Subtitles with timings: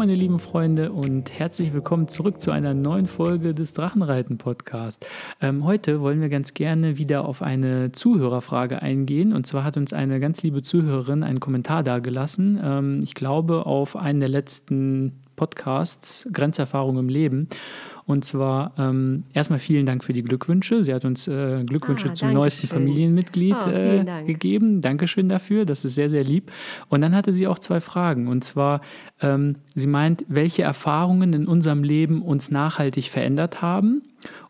[0.00, 5.06] meine lieben Freunde, und herzlich willkommen zurück zu einer neuen Folge des Drachenreiten Podcast.
[5.42, 9.34] Ähm, heute wollen wir ganz gerne wieder auf eine Zuhörerfrage eingehen.
[9.34, 12.58] Und zwar hat uns eine ganz liebe Zuhörerin einen Kommentar dargelassen.
[12.64, 17.50] Ähm, ich glaube, auf einen der letzten Podcasts, Grenzerfahrung im Leben.
[18.10, 20.82] Und zwar ähm, erstmal vielen Dank für die Glückwünsche.
[20.82, 22.78] Sie hat uns äh, Glückwünsche ah, zum neuesten schön.
[22.78, 24.26] Familienmitglied oh, äh, Dank.
[24.26, 24.80] gegeben.
[24.80, 25.64] Dankeschön dafür.
[25.64, 26.50] Das ist sehr, sehr lieb.
[26.88, 28.26] Und dann hatte sie auch zwei Fragen.
[28.26, 28.80] Und zwar,
[29.20, 34.02] ähm, sie meint, welche Erfahrungen in unserem Leben uns nachhaltig verändert haben.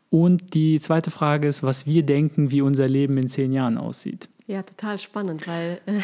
[0.08, 4.30] Und die zweite Frage ist, was wir denken, wie unser Leben in zehn Jahren aussieht.
[4.46, 6.00] Ja, total spannend, weil äh,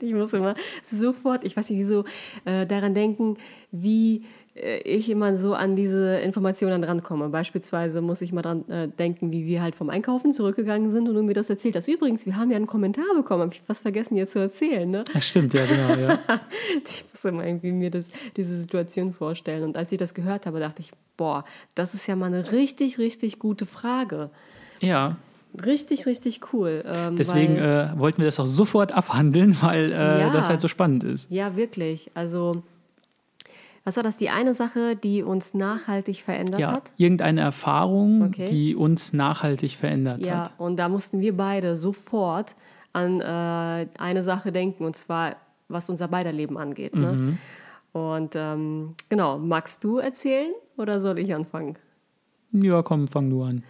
[0.04, 2.04] ich muss immer sofort, ich weiß nicht wieso,
[2.44, 3.36] äh, daran denken,
[3.70, 4.24] wie
[4.60, 7.28] ich immer so an diese Informationen rankomme.
[7.28, 11.14] Beispielsweise muss ich mal dran äh, denken, wie wir halt vom Einkaufen zurückgegangen sind und
[11.14, 11.88] du mir das erzählt hast.
[11.88, 14.88] Übrigens, wir haben ja einen Kommentar bekommen, habe ich was vergessen jetzt zu erzählen.
[14.88, 15.04] Ne?
[15.14, 16.00] Ach, stimmt, ja, genau.
[16.00, 16.18] Ja.
[16.84, 19.64] ich muss immer irgendwie mir das, diese Situation vorstellen.
[19.64, 22.98] Und als ich das gehört habe, dachte ich, boah, das ist ja mal eine richtig,
[22.98, 24.30] richtig gute Frage.
[24.80, 25.16] Ja.
[25.64, 26.84] Richtig, richtig cool.
[26.86, 30.60] Ähm, Deswegen weil, äh, wollten wir das auch sofort abhandeln, weil äh, ja, das halt
[30.60, 31.30] so spannend ist.
[31.30, 32.10] Ja, wirklich.
[32.14, 32.62] Also
[33.84, 34.16] was war das?
[34.16, 36.92] Die eine Sache, die uns nachhaltig verändert ja, hat?
[36.96, 38.44] Irgendeine Erfahrung, okay.
[38.44, 40.48] die uns nachhaltig verändert ja, hat.
[40.48, 42.56] Ja, und da mussten wir beide sofort
[42.92, 45.36] an äh, eine Sache denken, und zwar,
[45.68, 46.94] was unser beider Leben angeht.
[46.94, 47.12] Ne?
[47.12, 47.38] Mhm.
[47.92, 51.76] Und ähm, genau, magst du erzählen oder soll ich anfangen?
[52.52, 53.64] Ja, komm, fang du an.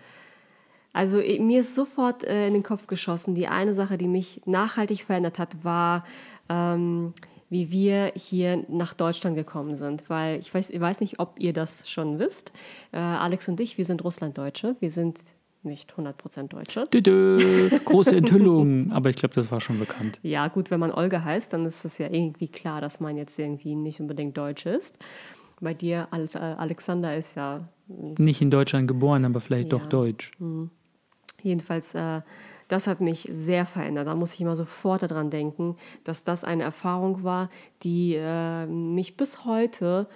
[0.92, 5.04] Also mir ist sofort äh, in den Kopf geschossen, die eine Sache, die mich nachhaltig
[5.04, 6.04] verändert hat, war
[6.48, 7.14] ähm,
[7.50, 10.08] wie wir hier nach Deutschland gekommen sind.
[10.08, 12.52] Weil ich weiß, ich weiß nicht, ob ihr das schon wisst.
[12.92, 14.76] Äh, Alex und ich, wir sind Russlanddeutsche.
[14.80, 15.18] Wir sind
[15.62, 16.84] nicht 100% Deutsche.
[16.84, 18.90] Dö, Große Enthüllung.
[18.92, 20.18] Aber ich glaube, das war schon bekannt.
[20.22, 23.38] Ja, gut, wenn man Olga heißt, dann ist es ja irgendwie klar, dass man jetzt
[23.38, 24.98] irgendwie nicht unbedingt Deutsch ist.
[25.60, 27.68] Bei dir als äh, Alexander ist ja.
[27.88, 29.78] Nicht in Deutschland geboren, aber vielleicht ja.
[29.78, 30.32] doch Deutsch.
[30.38, 30.70] Mhm.
[31.42, 32.20] Jedenfalls äh,
[32.70, 34.06] das hat mich sehr verändert.
[34.06, 37.50] Da muss ich immer sofort daran denken, dass das eine Erfahrung war,
[37.82, 40.06] die äh, mich bis heute,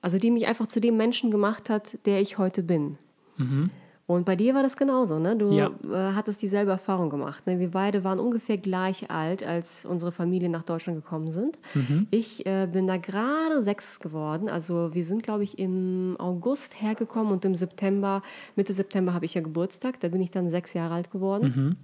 [0.00, 2.96] also die mich einfach zu dem Menschen gemacht hat, der ich heute bin.
[3.38, 3.70] Mhm.
[4.06, 5.34] Und bei dir war das genauso, ne?
[5.34, 5.66] Du ja.
[5.82, 7.44] äh, hattest dieselbe Erfahrung gemacht.
[7.48, 7.58] Ne?
[7.58, 11.58] Wir beide waren ungefähr gleich alt, als unsere Familie nach Deutschland gekommen sind.
[11.74, 12.06] Mhm.
[12.12, 14.48] Ich äh, bin da gerade sechs geworden.
[14.48, 18.22] Also wir sind, glaube ich, im August hergekommen und im September,
[18.54, 19.98] Mitte September habe ich ja Geburtstag.
[19.98, 21.52] Da bin ich dann sechs Jahre alt geworden.
[21.56, 21.76] Mhm.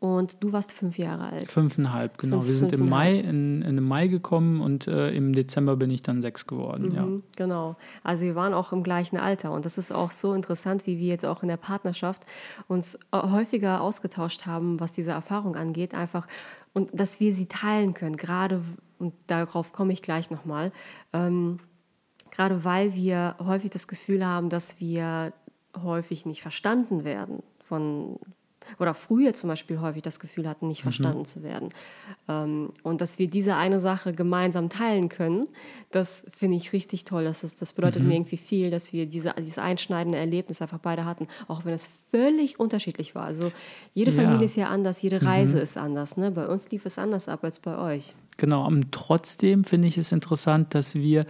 [0.00, 1.50] Und du warst fünf Jahre alt.
[1.50, 2.36] Fünfeinhalb, genau.
[2.36, 5.90] Fünf, wir sind im Mai, in, in im Mai gekommen und äh, im Dezember bin
[5.90, 6.88] ich dann sechs geworden.
[6.88, 7.06] Mhm, ja.
[7.36, 7.76] Genau.
[8.02, 9.50] Also wir waren auch im gleichen Alter.
[9.52, 12.22] Und das ist auch so interessant, wie wir jetzt auch in der Partnerschaft
[12.68, 15.94] uns äh, häufiger ausgetauscht haben, was diese Erfahrung angeht.
[15.94, 16.26] Einfach
[16.74, 18.16] und dass wir sie teilen können.
[18.16, 18.60] Gerade,
[18.98, 20.72] und darauf komme ich gleich nochmal,
[21.14, 21.60] ähm,
[22.30, 25.32] gerade weil wir häufig das Gefühl haben, dass wir
[25.82, 28.18] häufig nicht verstanden werden von
[28.78, 30.84] oder früher zum Beispiel häufig das Gefühl hatten, nicht mhm.
[30.84, 31.70] verstanden zu werden.
[32.28, 35.44] Ähm, und dass wir diese eine Sache gemeinsam teilen können,
[35.90, 37.24] das finde ich richtig toll.
[37.24, 38.08] Das, ist, das bedeutet mhm.
[38.08, 41.88] mir irgendwie viel, dass wir diese, dieses einschneidende Erlebnis einfach beide hatten, auch wenn es
[42.10, 43.24] völlig unterschiedlich war.
[43.24, 43.52] Also
[43.92, 44.22] jede ja.
[44.22, 45.62] Familie ist ja anders, jede Reise mhm.
[45.62, 46.16] ist anders.
[46.16, 46.30] Ne?
[46.30, 48.14] Bei uns lief es anders ab als bei euch.
[48.36, 51.26] Genau, und trotzdem finde ich es interessant, dass wir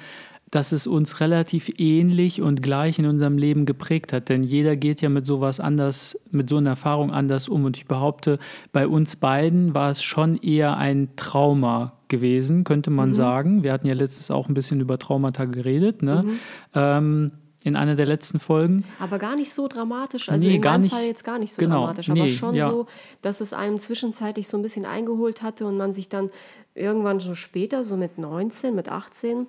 [0.55, 4.29] dass es uns relativ ähnlich und gleich in unserem Leben geprägt hat.
[4.29, 7.65] Denn jeder geht ja mit sowas anders, mit so einer Erfahrung anders um.
[7.65, 8.39] Und ich behaupte,
[8.73, 13.15] bei uns beiden war es schon eher ein Trauma gewesen, könnte man mhm.
[13.15, 13.63] sagen.
[13.65, 16.05] Wir hatten ja letztens auch ein bisschen über Traumata geredet.
[16.05, 16.23] Ne?
[16.23, 16.39] Mhm.
[16.75, 17.31] Ähm,
[17.65, 18.85] in einer der letzten Folgen.
[19.01, 20.29] Aber gar nicht so dramatisch.
[20.29, 22.55] Also nee, in meinem nicht, Fall jetzt gar nicht so genau, dramatisch, aber nee, schon
[22.55, 22.71] ja.
[22.71, 22.87] so,
[23.23, 26.31] dass es einem zwischenzeitlich so ein bisschen eingeholt hatte und man sich dann
[26.75, 29.47] irgendwann so später, so mit 19, mit 18,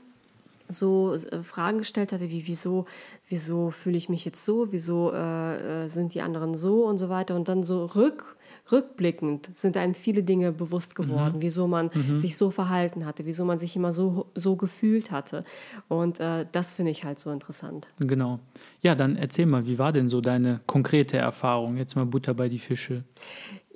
[0.67, 2.85] so äh, Fragen gestellt hatte, wie wieso,
[3.27, 7.09] wieso fühle ich mich jetzt so, wieso äh, äh, sind die anderen so und so
[7.09, 7.35] weiter.
[7.35, 8.37] Und dann so rück,
[8.71, 11.41] rückblickend sind einem viele Dinge bewusst geworden, mhm.
[11.41, 12.17] wieso man mhm.
[12.17, 15.44] sich so verhalten hatte, wieso man sich immer so, so gefühlt hatte.
[15.88, 17.88] Und äh, das finde ich halt so interessant.
[18.00, 18.39] Genau.
[18.81, 21.77] Ja, dann erzähl mal, wie war denn so deine konkrete Erfahrung?
[21.77, 23.03] Jetzt mal Butter bei die Fische.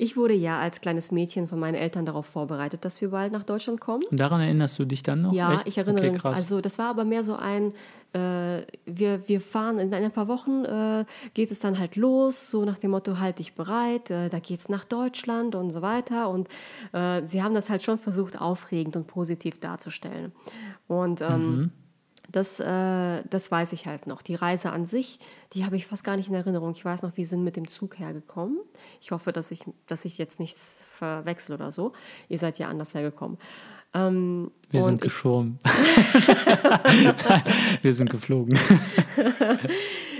[0.02, 3.44] Ich wurde ja als kleines Mädchen von meinen Eltern darauf vorbereitet, dass wir bald nach
[3.44, 4.02] Deutschland kommen.
[4.10, 5.34] Und daran erinnerst du dich dann noch?
[5.34, 5.68] Ja, Echt?
[5.68, 6.24] ich erinnere okay, mich.
[6.24, 7.74] Also das war aber mehr so ein,
[8.14, 11.04] äh, wir, wir fahren in ein paar Wochen, äh,
[11.34, 14.62] geht es dann halt los, so nach dem Motto, halt dich bereit, äh, da geht
[14.62, 16.30] es nach Deutschland und so weiter.
[16.30, 16.48] Und
[16.94, 20.32] äh, sie haben das halt schon versucht, aufregend und positiv darzustellen.
[20.88, 21.72] Und ähm, mhm.
[22.32, 24.22] Das, äh, das weiß ich halt noch.
[24.22, 25.18] Die Reise an sich,
[25.54, 26.72] die habe ich fast gar nicht in Erinnerung.
[26.72, 28.60] Ich weiß noch, wir sind mit dem Zug hergekommen.
[29.02, 31.94] Ich hoffe, dass ich, dass ich jetzt nichts verwechsel oder so.
[32.28, 33.38] Ihr seid ja anders hergekommen.
[33.96, 35.58] Ähm, Wir sind geschwommen.
[37.82, 38.58] wir sind geflogen.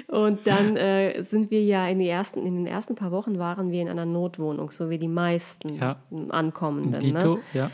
[0.08, 3.70] Und dann äh, sind wir ja in, die ersten, in den ersten paar Wochen waren
[3.70, 5.98] wir in einer Notwohnung, so wie die meisten Ja.
[6.30, 7.00] Ankommenden.
[7.02, 7.42] Dito, Ne?
[7.54, 7.70] ja.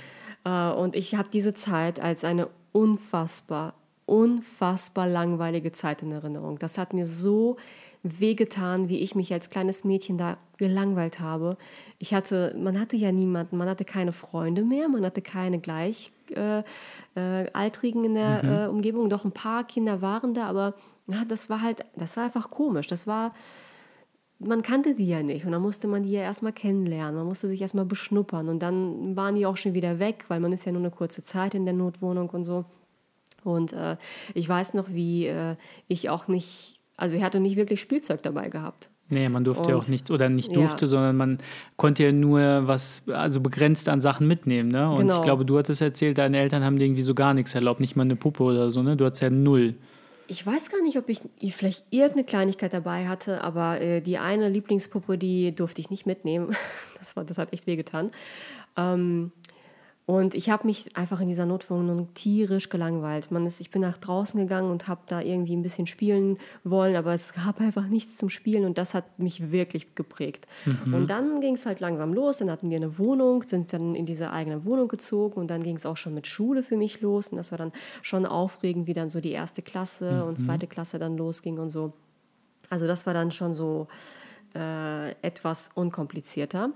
[0.71, 6.59] Äh, und ich habe diese Zeit als eine unfassbar, unfassbar langweilige Zeit in Erinnerung.
[6.59, 7.57] Das hat mir so
[8.03, 11.57] wehgetan, wie ich mich als kleines Mädchen da gelangweilt habe.
[11.97, 16.63] Ich hatte, man hatte ja niemanden, man hatte keine Freunde mehr, man hatte keine Gleichaltrigen
[17.15, 19.09] äh, Altrigen in der äh, Umgebung.
[19.09, 20.75] Doch ein paar Kinder waren da, aber
[21.07, 22.85] ja, das war halt, das war einfach komisch.
[22.85, 23.33] Das war,
[24.37, 27.47] man kannte die ja nicht und dann musste man die ja erstmal kennenlernen, man musste
[27.47, 30.71] sich erstmal beschnuppern und dann waren die auch schon wieder weg, weil man ist ja
[30.71, 32.65] nur eine kurze Zeit in der Notwohnung und so.
[33.45, 33.97] Und äh,
[34.33, 35.55] ich weiß noch, wie äh,
[35.87, 38.89] ich auch nicht, also ich hatte nicht wirklich Spielzeug dabei gehabt.
[39.09, 40.55] Nee, man durfte ja auch nichts, oder nicht ja.
[40.55, 41.37] durfte, sondern man
[41.77, 44.69] konnte ja nur was, also begrenzt an Sachen mitnehmen.
[44.69, 44.89] Ne?
[44.89, 45.17] Und Genau.
[45.17, 47.95] ich glaube, du hattest erzählt, deine Eltern haben dir irgendwie so gar nichts erlaubt, nicht
[47.95, 48.97] mal eine Puppe oder so, ne?
[48.97, 49.75] Du hattest ja null.
[50.27, 51.21] Ich weiß gar nicht, ob ich
[51.55, 56.55] vielleicht irgendeine Kleinigkeit dabei hatte, aber äh, die eine Lieblingspuppe, die durfte ich nicht mitnehmen.
[56.97, 58.09] Das, war, das hat echt wehgetan.
[58.75, 59.31] Ähm,
[60.07, 63.31] und ich habe mich einfach in dieser Notwohnung tierisch gelangweilt.
[63.31, 66.95] Man ist, ich bin nach draußen gegangen und habe da irgendwie ein bisschen spielen wollen,
[66.95, 70.47] aber es gab einfach nichts zum Spielen und das hat mich wirklich geprägt.
[70.93, 72.37] Und dann ging es halt langsam los.
[72.37, 75.75] Dann hatten wir eine Wohnung, sind dann in diese eigene Wohnung gezogen und dann ging
[75.75, 77.29] es auch schon mit Schule für mich los.
[77.29, 77.71] Und das war dann
[78.03, 81.93] schon aufregend, wie dann so die erste Klasse und zweite Klasse dann losging und so.
[82.69, 83.87] Also das war dann schon so
[84.53, 86.69] äh, etwas unkomplizierter.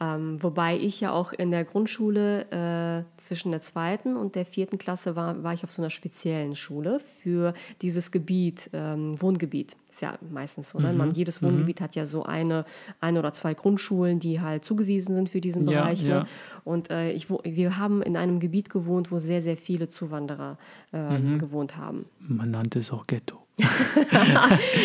[0.00, 4.76] Ähm, wobei ich ja auch in der Grundschule äh, zwischen der zweiten und der vierten
[4.76, 9.76] Klasse war, war ich auf so einer speziellen Schule für dieses Gebiet, ähm, Wohngebiet.
[9.88, 10.80] Ist ja meistens so.
[10.80, 10.92] Ne?
[10.92, 12.64] Man, jedes Wohngebiet hat ja so eine,
[13.00, 16.02] eine oder zwei Grundschulen, die halt zugewiesen sind für diesen Ja, Bereich.
[16.02, 16.20] ja.
[16.20, 16.26] Ne?
[16.64, 20.58] Und äh, ich, wir haben in einem Gebiet gewohnt, wo sehr, sehr viele Zuwanderer
[20.92, 22.06] ähm, gewohnt haben.
[22.18, 23.43] Man nannte es auch Ghetto.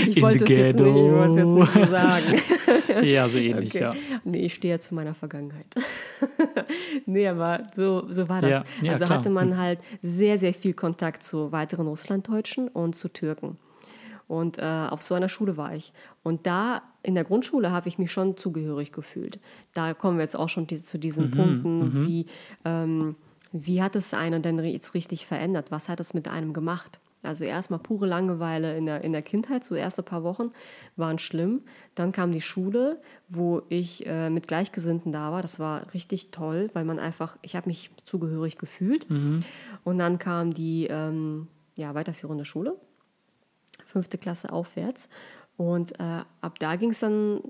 [0.08, 2.42] Ich wollte es jetzt nicht, jetzt so sagen.
[3.04, 3.82] ja, so ähnlich, Okay.
[3.82, 3.96] ja.
[4.24, 5.66] Nee, ich stehe ja zu meiner Vergangenheit.
[7.06, 8.52] nee, aber so, so war das.
[8.52, 9.18] Ja, ja, also klar.
[9.18, 13.58] hatte man halt sehr, sehr viel Kontakt zu weiteren Russlanddeutschen und zu Türken.
[14.28, 15.92] Und äh, auf so einer Schule war ich.
[16.22, 19.40] Und da in der Grundschule habe ich mich schon zugehörig gefühlt.
[19.74, 22.28] Da kommen wir jetzt auch schon die, zu diesen Punkten, wie,
[22.64, 23.16] ähm,
[23.52, 25.72] wie hat es einen denn jetzt richtig verändert?
[25.72, 27.00] Was hat es mit einem gemacht?
[27.22, 30.52] Also erstmal pure Langeweile in der, in der Kindheit, so erste paar Wochen
[30.96, 31.64] waren schlimm.
[31.96, 35.42] Dann kam die Schule, wo ich äh, mit Gleichgesinnten da war.
[35.42, 39.06] Das war richtig toll, weil man einfach, ich habe mich zugehörig gefühlt.
[39.84, 42.78] Und dann kam die ähm, ja, weiterführende Schule
[43.90, 45.10] fünfte Klasse aufwärts.
[45.58, 47.42] Und äh, ab da ging es dann,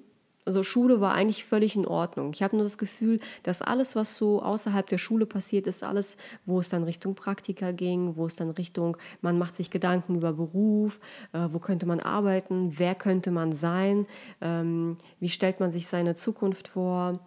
[0.46, 2.32] also Schule war eigentlich völlig in Ordnung.
[2.34, 6.18] Ich habe nur das Gefühl, dass alles, was so außerhalb der Schule passiert ist, alles,
[6.46, 10.34] wo es dann Richtung Praktika ging, wo es dann Richtung, man macht sich Gedanken über
[10.34, 11.00] Beruf,
[11.34, 14.08] äh, wo könnte man arbeiten, wer könnte man sein,
[14.42, 17.20] ähm, wie stellt man sich seine Zukunft vor,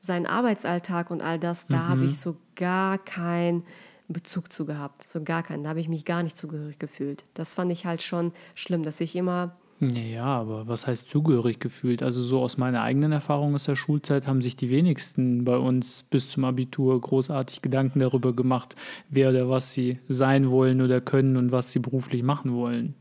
[0.00, 3.62] seinen Arbeitsalltag und all das, da habe ich so gar kein
[4.08, 5.62] Bezug zu gehabt, so gar keinen.
[5.62, 7.24] Da habe ich mich gar nicht zugehörig gefühlt.
[7.34, 12.02] Das fand ich halt schon schlimm, dass ich immer Ja, aber was heißt zugehörig gefühlt?
[12.02, 16.02] Also so aus meiner eigenen Erfahrung aus der Schulzeit haben sich die wenigsten bei uns
[16.02, 18.76] bis zum Abitur großartig Gedanken darüber gemacht,
[19.08, 22.94] wer oder was sie sein wollen oder können und was sie beruflich machen wollen.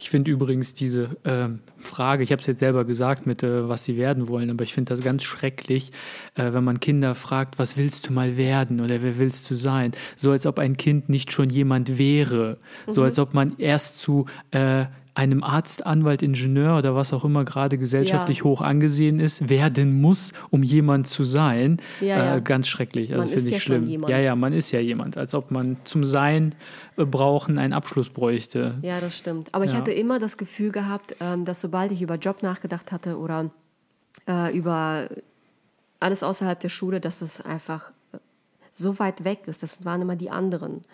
[0.00, 3.84] Ich finde übrigens diese ähm, Frage, ich habe es jetzt selber gesagt mit, äh, was
[3.84, 5.92] sie werden wollen, aber ich finde das ganz schrecklich,
[6.34, 9.92] äh, wenn man Kinder fragt, was willst du mal werden oder wer willst du sein?
[10.16, 12.58] So als ob ein Kind nicht schon jemand wäre.
[12.88, 17.44] So als ob man erst zu äh, einem Arzt, Anwalt, Ingenieur oder was auch immer
[17.44, 18.44] gerade gesellschaftlich Ja.
[18.44, 21.78] hoch angesehen ist, werden muss, um jemand zu sein.
[22.00, 22.36] Ja.
[22.36, 23.86] Äh, ganz schrecklich, also finde ich ja schlimm.
[23.86, 24.10] jemand.
[24.10, 26.54] Ja, ja, man ist ja jemand, als ob man zum Sein
[26.96, 28.78] äh, brauchen einen Abschluss bräuchte.
[28.80, 29.50] Ja, das stimmt.
[29.52, 33.18] Aber ich hatte immer das Gefühl gehabt, ähm, dass sobald ich über Job nachgedacht hatte
[33.18, 33.50] oder
[34.26, 35.08] äh, über
[36.00, 38.18] alles außerhalb der Schule, dass das einfach äh,
[38.70, 39.62] so weit weg ist.
[39.62, 40.84] Das waren immer die anderen.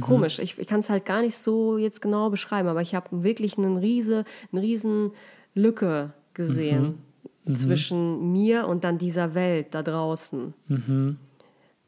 [0.00, 0.38] Komisch.
[0.38, 3.56] Ich, ich kann es halt gar nicht so jetzt genau beschreiben, aber ich habe wirklich
[3.58, 5.12] einen riese, eine riesen
[5.54, 6.98] Lücke gesehen
[7.54, 10.54] zwischen mir und dann dieser Welt da draußen.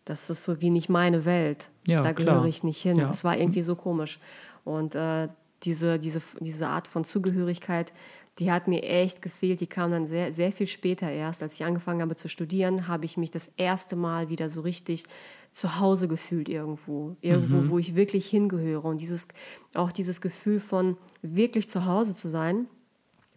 [0.04, 1.70] Das ist so wie nicht meine Welt.
[1.86, 2.98] Ja, da gehöre ich nicht hin.
[2.98, 3.06] Ja.
[3.06, 4.20] Das war irgendwie so komisch.
[4.64, 5.28] Und äh,
[5.64, 7.92] diese, diese, diese Art von Zugehörigkeit,
[8.38, 9.60] die hat mir echt gefehlt.
[9.60, 11.42] Die kam dann sehr, sehr viel später erst.
[11.42, 15.04] Als ich angefangen habe zu studieren, habe ich mich das erste Mal wieder so richtig
[15.52, 17.16] zu Hause gefühlt irgendwo.
[17.20, 18.84] Irgendwo, wo ich wirklich hingehöre.
[18.84, 19.28] Und dieses,
[19.74, 22.66] auch dieses Gefühl von wirklich zu Hause zu sein,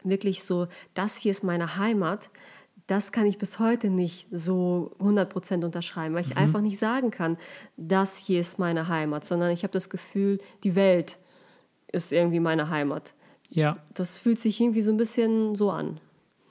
[0.04, 2.30] wirklich so, das hier ist meine Heimat,
[2.88, 6.38] das kann ich bis heute nicht so 100% unterschreiben, weil ich Mhm.
[6.42, 7.38] einfach nicht sagen kann,
[7.78, 11.18] das hier ist meine Heimat, sondern ich habe das Gefühl, die Welt
[11.92, 13.14] ist irgendwie meine Heimat.
[13.50, 16.00] Ja, Das fühlt sich irgendwie so ein bisschen so an.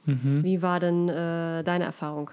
[0.05, 0.43] Mhm.
[0.45, 2.31] Wie war denn äh, deine Erfahrung?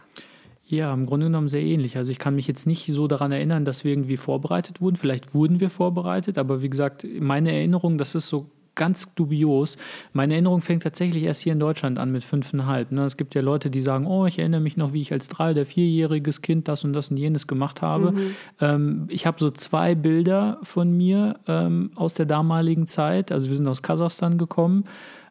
[0.70, 1.96] Ja, im Grunde genommen sehr ähnlich.
[1.96, 4.98] Also ich kann mich jetzt nicht so daran erinnern, dass wir irgendwie vorbereitet wurden.
[4.98, 9.78] Vielleicht wurden wir vorbereitet, aber wie gesagt, meine Erinnerung, das ist so ganz dubios.
[10.14, 12.92] Meine Erinnerung fängt tatsächlich erst hier in Deutschland an mit fünfeinhalb.
[12.92, 13.06] Ne?
[13.06, 15.52] Es gibt ja Leute, die sagen, oh, ich erinnere mich noch, wie ich als drei-
[15.52, 18.14] oder vierjähriges Kind das und das und jenes gemacht habe.
[18.62, 23.32] Ähm, ich habe so zwei Bilder von mir ähm, aus der damaligen Zeit.
[23.32, 24.84] Also wir sind aus Kasachstan gekommen.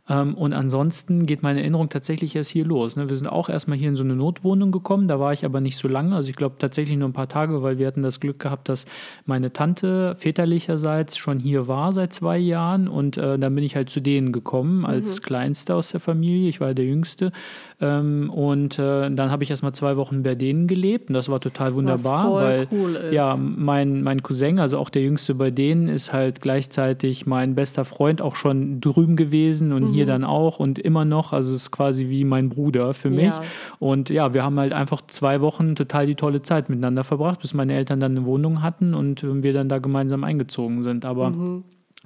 [0.08, 2.96] Ähm, und ansonsten geht meine Erinnerung tatsächlich erst hier los.
[2.96, 3.08] Ne?
[3.08, 5.76] Wir sind auch erstmal hier in so eine Notwohnung gekommen, da war ich aber nicht
[5.76, 6.14] so lange.
[6.14, 8.86] Also ich glaube tatsächlich nur ein paar Tage, weil wir hatten das Glück gehabt, dass
[9.24, 12.88] meine Tante väterlicherseits schon hier war seit zwei Jahren.
[12.88, 16.48] Und äh, dann bin ich halt zu denen gekommen als Kleinster aus der Familie.
[16.48, 17.32] Ich war der Jüngste.
[17.78, 21.40] Ähm, und äh, dann habe ich erstmal zwei Wochen bei denen gelebt und das war
[21.40, 26.10] total wunderbar, weil cool ja, mein, mein Cousin, also auch der Jüngste bei denen, ist
[26.10, 31.04] halt gleichzeitig mein bester Freund auch schon drüben gewesen und hier dann auch und immer
[31.04, 31.34] noch.
[31.34, 33.26] Also es ist quasi wie mein Bruder für mich.
[33.26, 33.42] Ja.
[33.78, 37.52] Und ja, wir haben halt einfach zwei Wochen total die tolle Zeit miteinander verbracht, bis
[37.52, 41.04] meine Eltern dann eine Wohnung hatten und wir dann da gemeinsam eingezogen sind.
[41.04, 41.34] Aber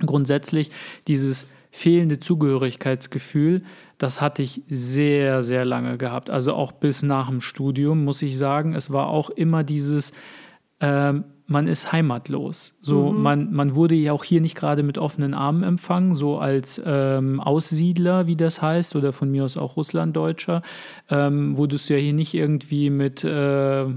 [0.05, 0.73] grundsätzlich
[1.07, 3.63] dieses fehlende Zugehörigkeitsgefühl,
[4.01, 6.31] das hatte ich sehr, sehr lange gehabt.
[6.31, 8.75] Also auch bis nach dem Studium, muss ich sagen.
[8.75, 10.15] Es war auch immer dieses,
[10.81, 12.79] ähm, man ist heimatlos.
[12.81, 16.81] So, man, man wurde ja auch hier nicht gerade mit offenen Armen empfangen, so als
[16.87, 20.63] ähm, Aussiedler, wie das heißt, oder von mir aus auch Russlanddeutscher,
[21.11, 23.31] ähm, wurdest du ja hier nicht irgendwie mit, äh,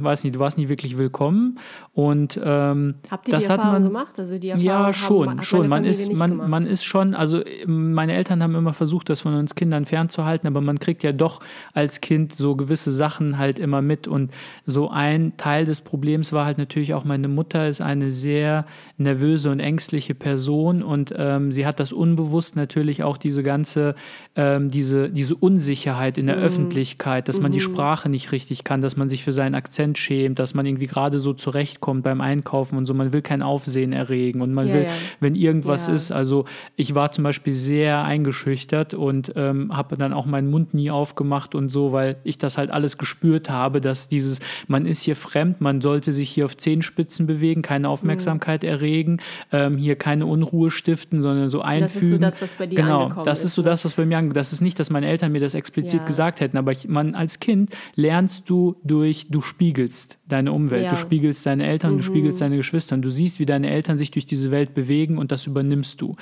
[0.04, 1.60] weiß nicht, du warst nie wirklich willkommen.
[1.94, 4.18] Und ähm, Habt ihr das die hat Erfahrung man, gemacht?
[4.18, 5.68] Also die Erfahrung ja, haben- schon, hat schon.
[5.70, 6.50] Man ist, man, gemacht.
[6.50, 10.62] man ist schon, also meine Eltern haben immer versucht, das von uns Kindern fernzuhalten, aber
[10.62, 11.40] man kriegt ja doch
[11.74, 14.08] als Kind so gewisse Sachen halt immer mit.
[14.08, 14.32] Und
[14.66, 18.66] so ein Teil des Problems war halt natürlich auch, meine Mutter ist eine sehr
[18.98, 23.96] nervöse und ängstliche Person und ähm, sie hat das unbewusst natürlich auch diese ganze,
[24.36, 26.44] ähm, diese, diese Unsicherheit in der Mhm.
[26.44, 30.40] Öffentlichkeit, dass man die Sprache nicht richtig kann, dass man sich für seinen Akzent schämt,
[30.40, 32.94] dass man irgendwie gerade so zurechtkommt beim Einkaufen und so.
[32.94, 34.90] Man will kein Aufsehen erregen und man Ja, will, ja.
[35.20, 35.94] wenn irgendwas Ja.
[35.94, 36.46] ist, also
[36.76, 41.56] ich war zum Beispiel sehr eingeschüchtert und ähm, habe dann auch meinen Mund nie aufgemacht
[41.56, 45.62] und so, weil ich das halt alles gespürt habe, dass dieses, man ist hier fremd,
[45.62, 49.18] man sollte sich hier auf Zehenspitzen bewegen, keine Aufmerksamkeit erregen,
[49.52, 51.84] ähm, hier keine Unruhe stiften, sondern so einfügen.
[51.94, 53.70] Das ist so das, was bei dir genau, angekommen das ist ist, so ne?
[53.70, 56.06] das, was bei mir angekommen Das ist nicht, dass meine Eltern mir das explizit Ja.
[56.06, 60.92] gesagt hätten, aber ich, man als Kind lernst du durch, du spiegelst deine Umwelt, Ja.
[60.92, 64.12] du spiegelst deine Eltern, du spiegelst deine Geschwister, und du siehst, wie deine Eltern sich
[64.12, 66.16] durch diese Welt bewegen und das übernimmst du.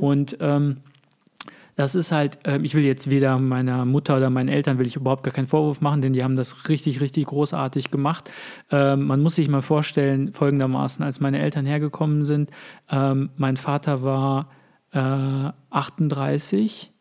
[0.00, 0.78] Und ähm,
[1.78, 4.96] das ist halt, ähm, ich will jetzt weder meiner Mutter oder meinen Eltern will ich
[4.96, 8.28] überhaupt gar keinen Vorwurf machen, denn die haben das richtig, richtig großartig gemacht.
[8.72, 12.50] Ähm, man muss sich mal vorstellen, folgendermaßen, als meine Eltern hergekommen sind,
[12.90, 14.50] ähm, mein Vater war
[14.90, 16.92] äh, 38.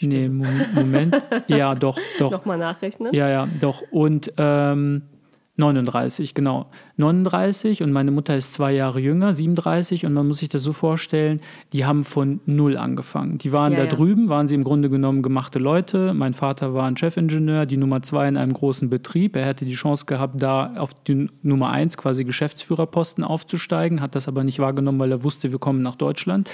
[0.00, 0.44] Nee, Mo-
[0.74, 1.16] Moment.
[1.48, 2.30] ja, doch, doch.
[2.38, 3.12] Nochmal nachrechnen?
[3.12, 3.82] Ja, ja, doch.
[3.90, 5.02] Und ähm,
[5.58, 6.66] 39, genau.
[6.98, 10.72] 39 und meine Mutter ist zwei Jahre jünger, 37 und man muss sich das so
[10.72, 11.40] vorstellen,
[11.72, 13.38] die haben von null angefangen.
[13.38, 13.90] Die waren Ja, da ja.
[13.90, 16.14] drüben, waren sie im Grunde genommen gemachte Leute.
[16.14, 19.34] Mein Vater war ein Chefingenieur, die Nummer zwei in einem großen Betrieb.
[19.34, 24.28] Er hätte die Chance gehabt, da auf die Nummer eins quasi Geschäftsführerposten aufzusteigen, hat das
[24.28, 26.48] aber nicht wahrgenommen, weil er wusste, wir kommen nach Deutschland.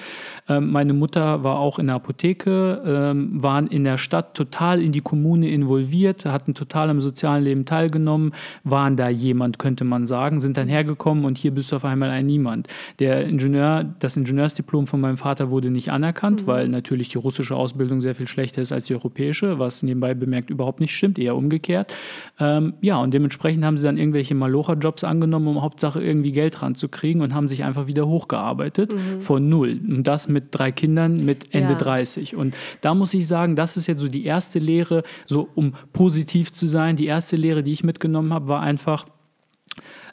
[0.49, 4.93] Ähm, meine Mutter war auch in der Apotheke, ähm, waren in der Stadt total in
[4.93, 8.33] die Kommune involviert, hatten total am sozialen Leben teilgenommen,
[8.63, 12.11] waren da jemand, könnte man sagen, sind dann hergekommen und hier bist du auf einmal
[12.11, 12.69] ein Niemand.
[12.99, 18.01] Der Ingenieur, das Ingenieursdiplom von meinem Vater wurde nicht anerkannt, weil natürlich die russische Ausbildung
[18.01, 21.95] sehr viel schlechter ist als die europäische, was nebenbei bemerkt überhaupt nicht stimmt, eher umgekehrt.
[22.41, 27.23] Ähm, ja, und dementsprechend haben sie dann irgendwelche Malocha-Jobs angenommen, um Hauptsache irgendwie Geld ranzukriegen
[27.23, 29.81] und haben sich einfach wieder hochgearbeitet von null.
[29.89, 31.79] Und das mit drei Kindern mit Ende Ja.
[31.79, 32.37] 30.
[32.37, 36.53] Und da muss ich sagen, das ist jetzt so die erste Lehre, so um positiv
[36.53, 36.97] zu sein.
[36.97, 38.84] Die erste Lehre, die ich mitgenommen habe, war einfach,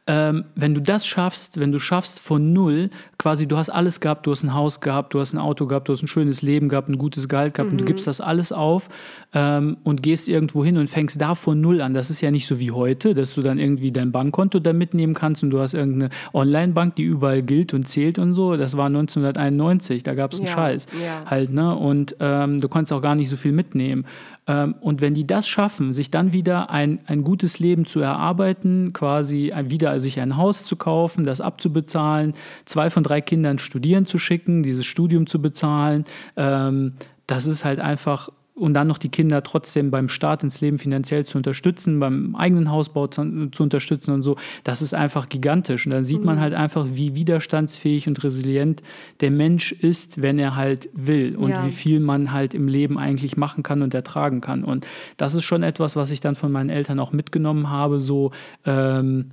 [0.08, 4.26] ähm, wenn du das schaffst, wenn du schaffst von null, quasi du hast alles gehabt,
[4.26, 6.70] du hast ein Haus gehabt, du hast ein Auto gehabt, du hast ein schönes Leben
[6.70, 8.90] gehabt, ein gutes Gehalt gehabt und du gibst das alles auf
[9.34, 11.94] ähm, und gehst irgendwo hin und fängst da von null an.
[11.94, 15.14] Das ist ja nicht so wie heute, dass du dann irgendwie dein Bankkonto da mitnehmen
[15.14, 18.58] kannst und du hast irgendeine Online-Bank, die überall gilt und zählt und so.
[18.58, 21.30] Das war 1991, da gab es einen Ja, Scheiß ja.
[21.30, 21.76] halt, ne?
[21.76, 24.06] Und ähm, du konntest auch gar nicht so viel mitnehmen.
[24.48, 28.94] Ähm, und wenn die das schaffen, sich dann wieder ein, ein gutes Leben zu erarbeiten,
[28.94, 32.34] quasi wieder sich ein Haus zu kaufen, das abzubezahlen,
[32.66, 36.06] zwei von drei Kindern studieren zu schicken, dieses Studium zu bezahlen,
[36.36, 36.94] ähm,
[37.28, 38.30] das ist halt einfach
[38.62, 42.70] und dann noch die Kinder trotzdem beim Start ins Leben finanziell zu unterstützen, beim eigenen
[42.72, 45.88] Hausbau zu, zu unterstützen und so, das ist einfach gigantisch.
[45.88, 48.84] Und dann sieht man halt einfach, wie widerstandsfähig und resilient
[49.20, 51.66] der Mensch ist, wenn er halt will und Ja.
[51.66, 54.64] wie viel man halt im Leben eigentlich machen kann und ertragen kann.
[54.64, 54.86] Und
[55.18, 58.32] das ist schon etwas, was ich dann von meinen Eltern auch mitgenommen habe, so
[58.66, 59.32] ähm,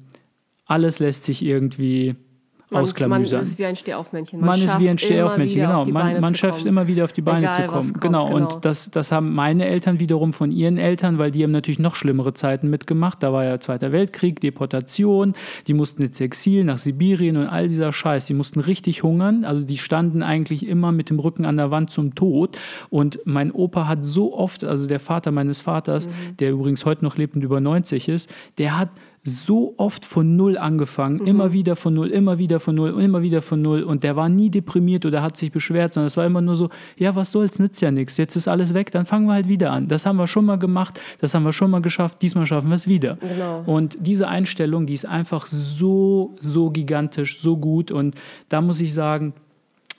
[0.64, 2.16] alles lässt sich irgendwie
[2.70, 3.42] Man, man ausklamüsern.
[3.42, 4.40] ist wie ein Stehaufmännchen.
[4.40, 5.78] Man, ist schafft wie ein immer Stehaufmännchen, wieder genau.
[5.80, 6.66] auf die Man, Beine man zu schafft kommen.
[6.68, 7.80] immer wieder auf die Beine Egal, zu kommen.
[7.92, 8.26] kommt, genau.
[8.26, 8.36] genau.
[8.54, 11.94] Und das, das haben meine Eltern wiederum von ihren Eltern, weil die haben natürlich noch
[11.94, 13.22] schlimmere Zeiten mitgemacht.
[13.22, 15.34] Da war ja Zweiter Weltkrieg, Deportation,
[15.66, 18.26] die mussten ins Exil nach Sibirien und all dieser Scheiß.
[18.26, 19.44] Die mussten richtig hungern.
[19.44, 22.58] Also die standen eigentlich immer mit dem Rücken an der Wand zum Tod.
[22.90, 26.36] Und mein Opa hat so oft, also der Vater meines Vaters, Mhm.
[26.38, 28.90] der übrigens heute noch lebt und über 90 ist, der hat
[29.24, 33.22] so oft von Null angefangen, immer wieder von Null, immer wieder von Null und immer
[33.22, 33.82] wieder von Null.
[33.82, 36.70] Und der war nie deprimiert oder hat sich beschwert, sondern es war immer nur so,
[36.96, 38.16] ja, was soll's, nützt ja nichts.
[38.16, 39.88] Jetzt ist alles weg, dann fangen wir halt wieder an.
[39.88, 42.76] Das haben wir schon mal gemacht, das haben wir schon mal geschafft, diesmal schaffen wir
[42.76, 43.16] es wieder.
[43.16, 43.62] Genau.
[43.66, 47.90] Und diese Einstellung, die ist einfach so, so gigantisch, so gut.
[47.90, 48.14] Und
[48.48, 49.34] da muss ich sagen,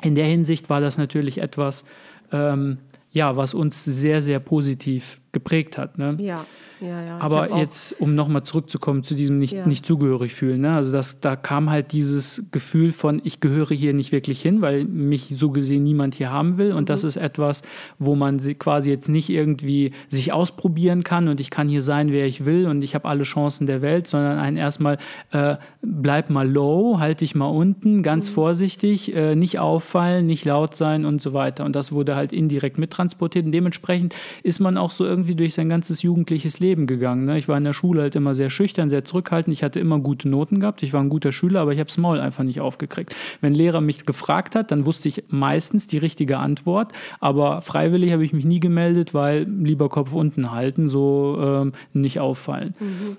[0.02, 1.86] in der Hinsicht war das natürlich etwas,
[2.32, 2.78] ähm,
[3.12, 5.98] ja, was uns sehr, sehr positiv geprägt hat.
[5.98, 6.18] Ne?
[6.20, 6.46] Ja,
[6.82, 7.18] ja, ja.
[7.20, 9.66] Aber jetzt, um nochmal zurückzukommen zu diesem nicht, Ja.
[9.68, 10.62] nicht zugehörig fühlen.
[10.62, 10.72] Ne?
[10.76, 14.86] Also das, da kam halt dieses Gefühl von, ich gehöre hier nicht wirklich hin, weil
[14.86, 16.72] mich so gesehen niemand hier haben will.
[16.72, 16.86] Und Mhm.
[16.88, 17.62] das ist etwas,
[17.98, 22.26] wo man quasi jetzt nicht irgendwie sich ausprobieren kann und ich kann hier sein, wer
[22.26, 24.98] ich will und ich habe alle Chancen der Welt, sondern ein erstmal,
[25.32, 28.34] äh, bleib mal low, halt dich mal unten, ganz Mhm.
[28.34, 31.66] vorsichtig, äh, nicht auffallen, nicht laut sein und so weiter.
[31.66, 33.46] Und das wurde halt indirekt mittransportiert.
[33.46, 37.26] Und dementsprechend ist man auch so irgendwie durch sein ganzes jugendliches Leben gegangen.
[37.26, 37.38] Ne?
[37.38, 39.54] Ich war in der Schule halt immer sehr schüchtern, sehr zurückhaltend.
[39.54, 40.84] Ich hatte immer gute Noten gehabt.
[40.84, 43.16] Ich war ein guter Schüler, aber ich habe das Maul einfach nicht aufgekriegt.
[43.42, 46.92] Wenn ein Lehrer mich gefragt hat, dann wusste ich meistens die richtige Antwort.
[47.20, 52.20] Aber freiwillig habe ich mich nie gemeldet, weil lieber Kopf unten halten, so ähm, nicht
[52.20, 52.76] auffallen.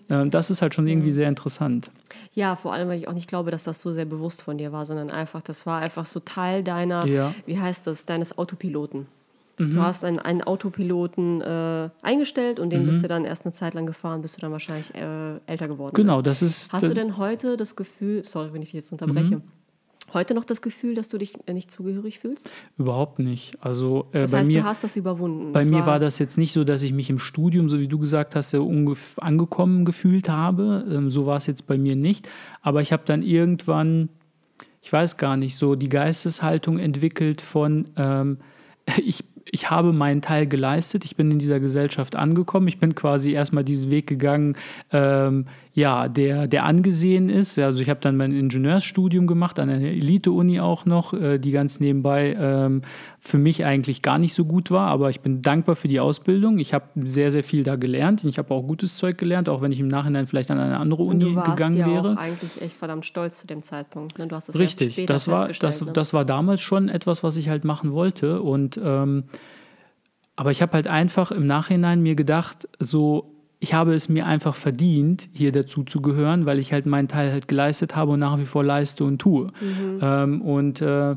[0.08, 1.90] Ähm, das ist halt schon irgendwie sehr interessant.
[2.32, 4.72] Ja, vor allem, weil ich auch nicht glaube, dass das so sehr bewusst von dir
[4.72, 7.28] war, sondern einfach, das war einfach so Teil deiner, Ja.
[7.30, 7.34] Mhm.
[7.46, 9.06] wie heißt das, deines Autopiloten.
[9.68, 13.74] Du hast einen, einen Autopiloten äh, eingestellt und den bist du dann erst eine Zeit
[13.74, 16.26] lang gefahren, bis du dann wahrscheinlich äh, älter geworden Genau, bist.
[16.26, 16.72] das ist.
[16.72, 19.42] Hast du denn heute das Gefühl, sorry, wenn ich dich jetzt unterbreche, Mhm.
[20.14, 22.50] heute noch das Gefühl, dass du dich äh, nicht zugehörig fühlst?
[22.78, 23.52] Überhaupt nicht.
[23.60, 24.60] Also äh, Das bei heißt, mir.
[24.62, 25.52] du hast das überwunden.
[25.52, 27.88] Bei Das mir war das jetzt nicht so, dass ich mich im Studium, so wie
[27.88, 28.62] du gesagt hast, sehr
[29.20, 30.84] angekommen gefühlt habe.
[30.90, 32.28] Ähm, so war es jetzt bei mir nicht.
[32.62, 34.08] Aber ich habe dann irgendwann,
[34.82, 38.38] ich weiß gar nicht, so die Geisteshaltung entwickelt von, ähm,
[39.04, 43.32] ich, ich habe meinen Teil geleistet, ich bin in dieser Gesellschaft angekommen, ich bin quasi
[43.32, 44.56] erstmal diesen Weg gegangen,
[44.92, 47.58] ähm, ja, der, der angesehen ist.
[47.58, 51.78] Also ich habe dann mein Ingenieursstudium gemacht, an einer Elite-Uni auch noch, äh, die ganz
[51.78, 52.82] nebenbei ähm,
[53.20, 56.58] für mich eigentlich gar nicht so gut war, aber ich bin dankbar für die Ausbildung.
[56.58, 58.24] Ich habe sehr, sehr viel da gelernt.
[58.24, 61.04] Ich habe auch gutes Zeug gelernt, auch wenn ich im Nachhinein vielleicht an eine andere
[61.04, 62.12] Uni du warst gegangen ja wäre.
[62.12, 64.18] auch eigentlich echt verdammt stolz zu dem Zeitpunkt.
[64.18, 64.26] Ne?
[64.26, 65.92] Du hast es Richtig, später das war, das, ne?
[65.92, 68.42] das war damals schon etwas, was ich halt machen wollte.
[68.42, 69.24] Und ähm,
[70.34, 74.54] aber ich habe halt einfach im Nachhinein mir gedacht, so, ich habe es mir einfach
[74.54, 78.38] verdient, hier dazu zu gehören, weil ich halt meinen Teil halt geleistet habe und nach
[78.38, 79.48] wie vor leiste und tue.
[79.60, 79.98] Mhm.
[80.00, 81.14] Ähm, und äh,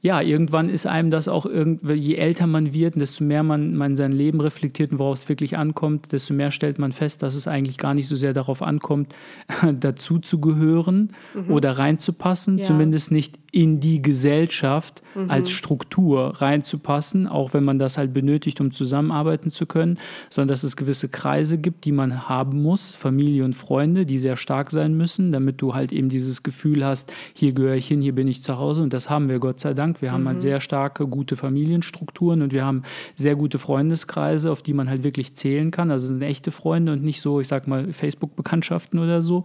[0.00, 3.74] ja, irgendwann ist einem das auch irgendwie, je älter man wird, und desto mehr man,
[3.74, 7.34] man sein Leben reflektiert und worauf es wirklich ankommt, desto mehr stellt man fest, dass
[7.34, 9.12] es eigentlich gar nicht so sehr darauf ankommt,
[9.80, 11.10] dazu zu gehören
[11.48, 12.58] oder reinzupassen, Mhm.
[12.60, 12.64] Ja.
[12.66, 15.30] zumindest nicht in die Gesellschaft Mhm.
[15.30, 19.98] als Struktur reinzupassen, auch wenn man das halt benötigt, um zusammenarbeiten zu können,
[20.30, 24.36] sondern dass es gewisse Kreise gibt, die man haben muss, Familie und Freunde, die sehr
[24.36, 28.14] stark sein müssen, damit du halt eben dieses Gefühl hast, hier gehöre ich hin, hier
[28.14, 29.97] bin ich zu Hause und das haben wir Gott sei Dank.
[30.02, 30.28] Wir haben Mhm.
[30.28, 32.82] halt sehr starke, gute Familienstrukturen und wir haben
[33.14, 35.90] sehr gute Freundeskreise, auf die man halt wirklich zählen kann.
[35.90, 39.44] Also es sind echte Freunde und nicht so, ich sag mal, Facebook-Bekanntschaften oder so.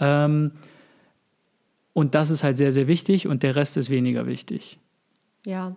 [0.00, 0.52] Ähm,
[1.92, 4.78] und das ist halt sehr, sehr wichtig und der Rest ist weniger wichtig.
[5.44, 5.76] Ja.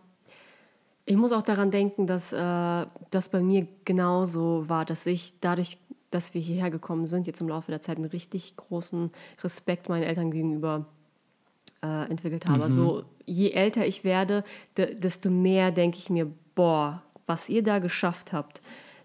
[1.05, 5.77] Ich muss auch daran denken, dass äh, das bei mir genauso war, dass ich dadurch,
[6.09, 9.11] dass wir hierher gekommen sind, jetzt im Laufe der Zeit einen richtig großen
[9.43, 10.87] Respekt meinen Eltern gegenüber
[11.85, 12.63] äh, entwickelt habe.
[12.63, 14.43] Also je älter ich werde,
[14.77, 18.61] de desto mehr denke ich mir, boah, was ihr da geschafft habt,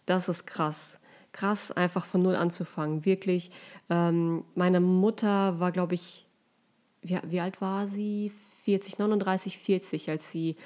[0.07, 0.99] das ist krass.
[1.33, 3.05] Krass, einfach von null anzufangen.
[3.05, 3.51] Wirklich.
[3.89, 6.27] Ähm, meine Mutter war, glaube ich,
[7.03, 8.33] wie, wie alt war sie?
[8.65, 10.57] 40, 39, 40, als sie,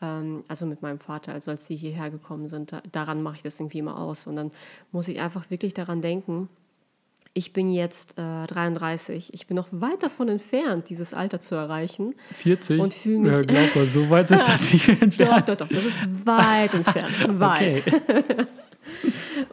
[0.00, 2.72] ähm, also mit meinem Vater, also als sie hierher gekommen sind.
[2.72, 4.26] Da, daran mache ich das irgendwie immer aus.
[4.26, 4.50] Und dann
[4.92, 6.48] muss ich einfach wirklich daran denken,
[7.36, 9.34] Ich bin jetzt äh, 33.
[9.34, 12.14] Ich bin noch weit davon entfernt, dieses Alter zu erreichen.
[12.32, 12.80] 40?
[12.80, 13.32] Und fühle mich.
[13.32, 15.48] Ja, glaub mal, so weit ist das nicht entfernt.
[15.48, 15.68] Doch, doch, doch.
[15.68, 17.40] Das ist weit entfernt.
[17.40, 17.82] Weit.
[17.86, 18.46] Okay.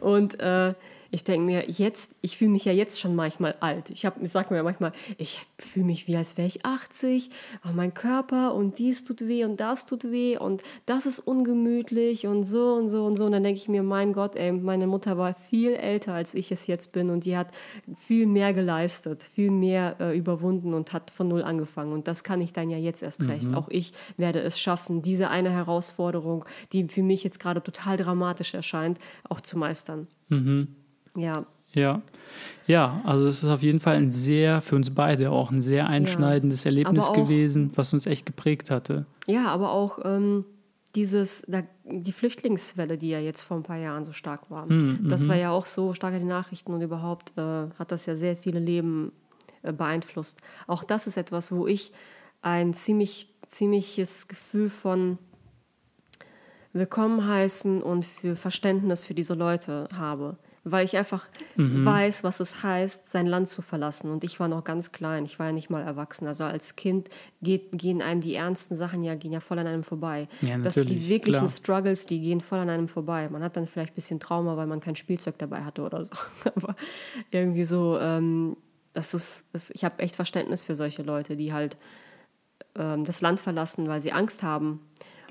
[0.00, 0.74] Und äh,
[1.12, 3.90] ich denke mir, jetzt, ich fühle mich ja jetzt schon manchmal alt.
[3.90, 7.30] Ich, hab- ich sage mir ja manchmal, ich fühle mich wie, als wäre ich 80.
[7.64, 12.26] Oh, mein Körper und dies tut weh und das tut weh und das ist ungemütlich
[12.26, 13.26] und so und so und so.
[13.26, 16.50] Und dann denke ich mir, mein Gott, ey, meine Mutter war viel älter, als ich
[16.50, 17.48] es jetzt bin und die hat
[17.96, 21.92] viel mehr geleistet, viel mehr äh, überwunden und hat von Null angefangen.
[21.92, 23.52] Und das kann ich dann ja jetzt erst recht.
[23.54, 28.54] Auch ich werde es schaffen, diese eine Herausforderung, die für mich jetzt gerade total dramatisch
[28.54, 28.98] erscheint,
[29.28, 30.08] auch zu meistern.
[31.16, 32.02] Ja, Ja.
[32.66, 35.86] Ja, also es ist auf jeden Fall ein sehr, für uns beide auch ein sehr
[35.88, 39.04] einschneidendes Erlebnis Aber auch- gewesen, was uns echt geprägt hatte.
[39.26, 40.44] Ja, aber auch ähm,
[40.94, 45.28] dieses, da, die Flüchtlingswelle, die ja jetzt vor ein paar Jahren so stark war, das
[45.28, 47.42] war ja auch so stark in den Nachrichten und überhaupt äh,
[47.78, 49.12] hat das ja sehr viele Leben
[49.62, 50.40] äh, beeinflusst.
[50.66, 51.92] Auch das ist etwas, wo ich
[52.42, 55.18] ein ziemlich, ziemliches Gefühl von
[56.72, 60.36] Willkommen heißen und für Verständnis für diese Leute habe.
[60.64, 64.12] Weil ich einfach weiß, was es heißt, sein Land zu verlassen.
[64.12, 66.28] Und ich war noch ganz klein, ich war ja nicht mal erwachsen.
[66.28, 67.08] Also als Kind
[67.42, 70.28] geht, gehen einem die ernsten Sachen ja, gehen ja voll an einem vorbei.
[70.40, 71.48] Ja, Dass die wirklichen klar.
[71.50, 73.28] Struggles, die gehen voll an einem vorbei.
[73.28, 76.12] Man hat dann vielleicht ein bisschen Trauma, weil man kein Spielzeug dabei hatte oder so.
[76.54, 76.76] Aber
[77.32, 78.56] irgendwie so, ähm,
[78.92, 81.76] das ist, das, ich habe echt Verständnis für solche Leute, die halt
[82.76, 84.78] ähm, das Land verlassen, weil sie Angst haben.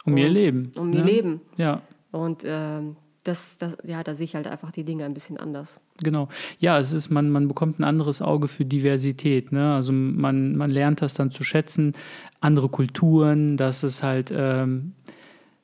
[0.04, 0.72] Um ihr Und- Leben.
[0.78, 1.06] Um ihr ne?
[1.06, 1.42] Leben.
[1.56, 5.38] Ja, Und ähm, das, das, ja, da sehe ich halt einfach die Dinge ein bisschen
[5.38, 5.80] anders.
[6.02, 6.28] genau.
[6.60, 9.52] Ja, es ist, man, man bekommt ein anderes Auge für Diversität.
[9.52, 9.76] Ne?
[9.76, 11.94] Also man, man lernt das dann zu schätzen,
[12.40, 14.94] andere Kulturen, dass es halt, ähm,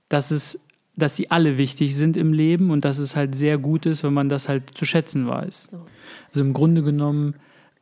[0.10, 0.66] dass es,
[0.96, 4.14] dass sie alle wichtig sind im Leben und dass es halt sehr gut ist, wenn
[4.14, 5.70] man das halt zu schätzen weiß.
[5.72, 5.86] So.
[6.30, 7.36] Also im Grunde genommen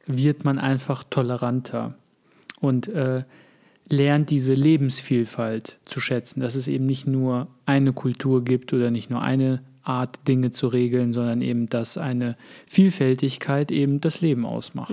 [0.05, 1.95] wird man einfach toleranter
[2.59, 3.23] und äh,
[3.89, 9.09] lernt diese Lebensvielfalt zu schätzen, dass es eben nicht nur eine Kultur gibt oder nicht
[9.09, 14.91] nur eine Art, Dinge zu regeln, sondern eben, dass eine Vielfältigkeit eben das Leben ausmacht.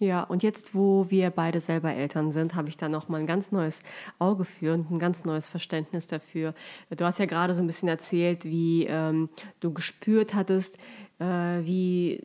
[0.00, 3.52] Ja, und jetzt, wo wir beide selber Eltern sind, habe ich da nochmal ein ganz
[3.52, 3.82] neues
[4.18, 6.54] Auge für und ein ganz neues Verständnis dafür.
[6.90, 9.28] Du hast ja gerade so ein bisschen erzählt, wie ähm,
[9.60, 10.78] du gespürt hattest,
[11.20, 11.24] äh,
[11.62, 12.24] wie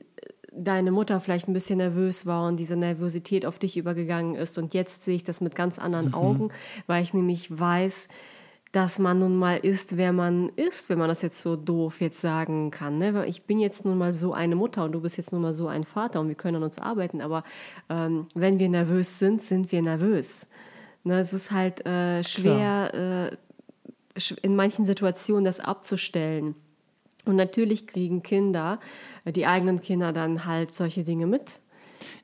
[0.63, 4.58] deine Mutter vielleicht ein bisschen nervös war und diese Nervosität auf dich übergegangen ist.
[4.58, 6.50] Und jetzt sehe ich das mit ganz anderen Augen,
[6.88, 8.08] weil ich nämlich weiß,
[8.72, 12.22] dass man nun mal ist, wer man ist, wenn man das jetzt so doof jetzt
[12.22, 13.00] sagen kann.
[13.00, 13.26] Ne?
[13.26, 15.67] Ich bin jetzt nun mal so eine Mutter und du bist jetzt nun mal so
[15.67, 17.43] ein Vater und wir können an uns arbeiten, aber
[17.89, 20.48] ähm, wenn wir nervös sind, sind wir nervös.
[21.04, 21.19] Ne?
[21.19, 23.38] Es ist halt äh, schwer, äh,
[24.41, 26.54] in manchen Situationen das abzustellen.
[27.30, 28.80] Und natürlich kriegen Kinder,
[29.24, 31.60] äh, die eigenen Kinder dann halt solche Dinge mit.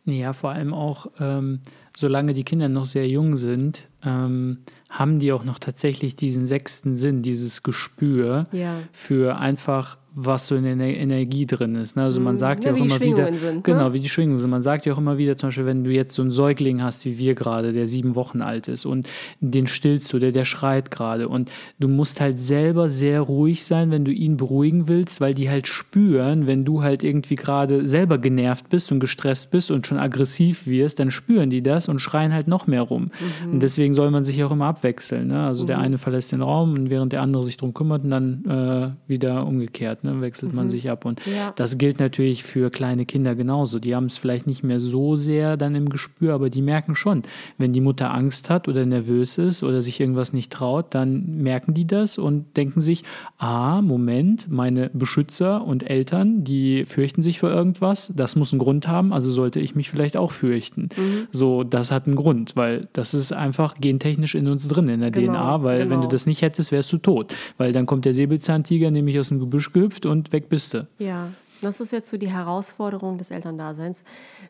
[0.05, 1.59] Ja, vor allem auch, ähm,
[1.95, 6.95] solange die Kinder noch sehr jung sind, ähm, haben die auch noch tatsächlich diesen sechsten
[6.95, 8.79] Sinn, dieses Gespür Ja.
[8.91, 11.97] für einfach, was so in der Ener- Energie drin ist.
[11.97, 12.03] Ne?
[12.03, 13.61] Also man sagt ja, ja, auch immer wieder, sind, ne?
[13.63, 14.49] genau, wie die Schwingungen sind.
[14.49, 17.03] Man sagt ja auch immer wieder, zum Beispiel, wenn du jetzt so einen Säugling hast,
[17.03, 19.09] wie wir gerade, der sieben Wochen alt ist und
[19.41, 23.91] den stillst du, der, der schreit gerade und du musst halt selber sehr ruhig sein,
[23.91, 28.17] wenn du ihn beruhigen willst, weil die halt spüren, wenn du halt irgendwie gerade selber
[28.17, 32.33] genervt bist und gestresst bist und schon aggressiv wirst, dann spüren die das und schreien
[32.33, 33.11] halt noch mehr rum.
[33.45, 33.53] Mhm.
[33.55, 35.27] Und deswegen soll man sich auch immer abwechseln.
[35.27, 35.45] Ne?
[35.45, 38.45] Also der eine verlässt den Raum und während der andere sich drum kümmert und dann
[38.45, 40.21] äh, wieder umgekehrt, ne?
[40.21, 41.05] wechselt man sich ab.
[41.05, 41.33] Und Mhm.
[41.33, 41.53] Ja.
[41.55, 43.79] das gilt natürlich für kleine Kinder genauso.
[43.79, 47.23] Die haben es vielleicht nicht mehr so sehr dann im Gespür, aber die merken schon,
[47.57, 51.73] wenn die Mutter Angst hat oder nervös ist oder sich irgendwas nicht traut, dann merken
[51.73, 53.03] die das und denken sich,
[53.37, 58.87] ah, Moment, meine Beschützer und Eltern, die fürchten sich vor irgendwas, das muss einen Grund
[58.87, 60.89] haben, also sollte ich mich vielleicht auch fürchten.
[60.95, 61.27] Mhm.
[61.31, 65.11] So, das hat einen Grund, weil das ist einfach gentechnisch in uns drin, in der
[65.11, 66.07] Genau, DNA, weil wenn du genau.
[66.07, 67.33] das nicht hättest, wärst du tot.
[67.57, 70.87] Weil dann kommt der Säbelzahntiger nämlich aus dem Gebüsch gehüpft und weg bist du.
[70.97, 71.29] Ja,
[71.61, 74.03] das ist jetzt so die Herausforderung des Elterndaseins,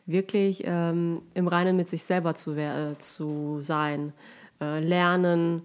[0.06, 4.12] wirklich ähm, im Reinen mit sich selber zu, äh, zu sein,
[4.60, 5.62] äh, lernen,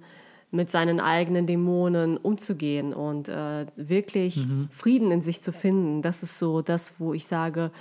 [0.51, 6.01] mit seinen eigenen Dämonen umzugehen und äh, wirklich Frieden in sich zu finden.
[6.01, 7.71] Das ist so das, wo ich sage,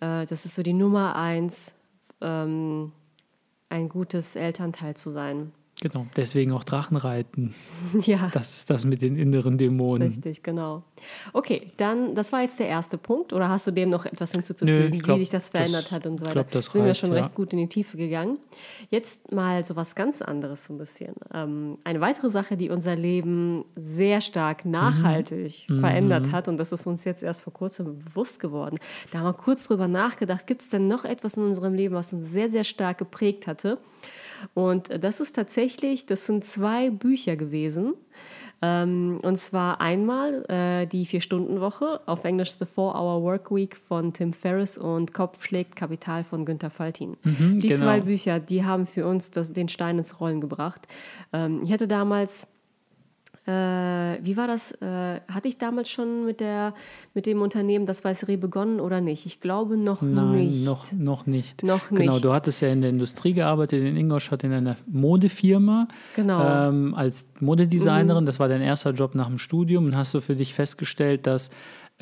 [0.00, 1.74] äh, das ist so die Nummer eins,
[2.20, 2.92] ähm,
[3.68, 5.52] ein gutes Elternteil zu sein.
[5.82, 7.54] Genau, deswegen auch Drachenreiten.
[8.02, 8.28] Ja.
[8.32, 10.06] Das ist das mit den inneren Dämonen.
[10.08, 10.84] Richtig, genau.
[11.32, 13.32] Okay, dann, das war jetzt der erste Punkt.
[13.32, 15.90] Oder hast du dem noch etwas hinzuzufügen, Nö, ich glaub, wie sich das verändert das-
[15.90, 16.44] hat und so ich weiter?
[16.44, 17.16] glaub, das Sind wir reicht, schon ja.
[17.16, 18.38] recht gut in die Tiefe gegangen.
[18.90, 21.14] Jetzt mal so was ganz anderes so ein bisschen.
[21.34, 25.80] Ähm, eine weitere Sache, die unser Leben sehr stark nachhaltig Mhm.
[25.80, 28.76] verändert hat, und das ist uns jetzt erst vor kurzem bewusst geworden.
[29.10, 32.12] Da haben wir kurz drüber nachgedacht, gibt es denn noch etwas in unserem Leben, was
[32.12, 33.78] uns sehr, sehr stark geprägt hatte?
[34.54, 37.94] Und das ist tatsächlich, das sind zwei Bücher gewesen.
[38.64, 44.78] Ähm, und zwar einmal äh, die Vier-Stunden-Woche, auf Englisch The Four-Hour Workweek von Tim Ferriss
[44.78, 47.16] und Kopf schlägt Kapital von Günter Faltin.
[47.24, 47.80] die genau.
[47.80, 50.86] zwei Bücher, die haben für uns das, den Stein ins Rollen gebracht.
[51.32, 52.51] Ähm, ich hatte damals
[53.46, 53.50] äh,
[54.24, 54.72] wie war das?
[54.80, 56.74] Äh, hatte ich damals schon mit, der,
[57.14, 59.26] mit dem Unternehmen Das Weiße Reh begonnen oder nicht?
[59.26, 60.64] Ich glaube noch Nein, nicht.
[60.64, 61.62] noch, noch nicht.
[61.64, 62.24] Noch Genau, nicht.
[62.24, 66.70] du hattest ja in der Industrie gearbeitet in Ingolstadt in einer Modefirma Genau.
[66.70, 66.86] Mhm.
[66.88, 68.26] ähm, als Modedesignerin.
[68.26, 71.50] Das war dein erster Job nach dem Studium und hast du für dich festgestellt, dass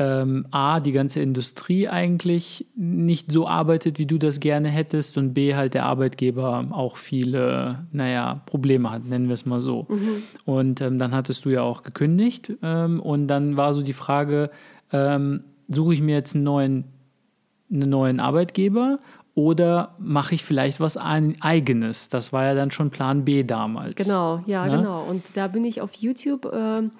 [0.00, 5.34] ähm, A, die ganze Industrie eigentlich nicht so arbeitet, wie du das gerne hättest und
[5.34, 9.86] B, halt der Arbeitgeber auch viele, naja, Probleme hat, nennen wir es mal so.
[10.46, 14.50] Und ähm, dann hattest du ja auch gekündigt ähm, und dann war so die Frage,
[14.90, 16.84] ähm, suche ich mir jetzt einen neuen
[17.70, 18.98] einen neuen Arbeitgeber
[19.34, 22.08] oder mache ich vielleicht was ein, eigenes?
[22.08, 23.94] Das war ja dann schon Plan B damals.
[23.94, 24.78] Genau, ja, Ne?
[24.78, 25.04] genau.
[25.04, 26.90] Und da bin ich auf YouTube ähm,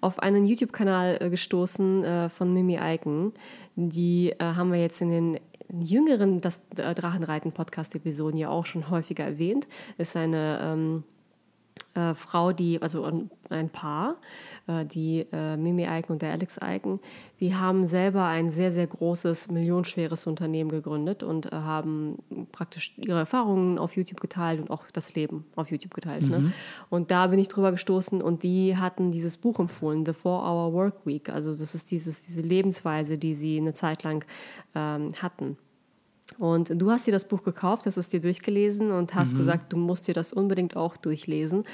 [0.00, 3.32] auf einen YouTube-Kanal äh, gestoßen äh, von Mimi Eiken.
[3.76, 5.40] Die äh, haben wir jetzt in den
[5.80, 9.66] jüngeren das äh, Drachenreiten-Podcast-Episoden ja auch schon häufiger erwähnt.
[9.98, 11.04] Ist eine ähm,
[11.94, 14.16] äh, Frau, die, also ein, ein Paar,
[14.66, 17.00] äh, die äh, Mimi Eiken und der Alex Eiken,
[17.40, 22.18] die haben selber ein sehr, sehr großes, millionenschweres Unternehmen gegründet und äh, haben
[22.52, 26.22] praktisch ihre Erfahrungen auf YouTube geteilt und auch das Leben auf YouTube geteilt.
[26.22, 26.52] Ne?
[26.90, 31.06] Und da bin ich drüber gestoßen und die hatten dieses Buch empfohlen, The Four-Hour Work
[31.06, 31.28] Week.
[31.30, 34.24] Also das ist dieses, diese Lebensweise, die sie eine Zeit lang
[34.74, 35.56] ähm, hatten.
[36.36, 39.76] Und du hast dir das Buch gekauft, hast es dir durchgelesen und hast gesagt, du
[39.76, 41.64] musst dir das unbedingt auch durchlesen.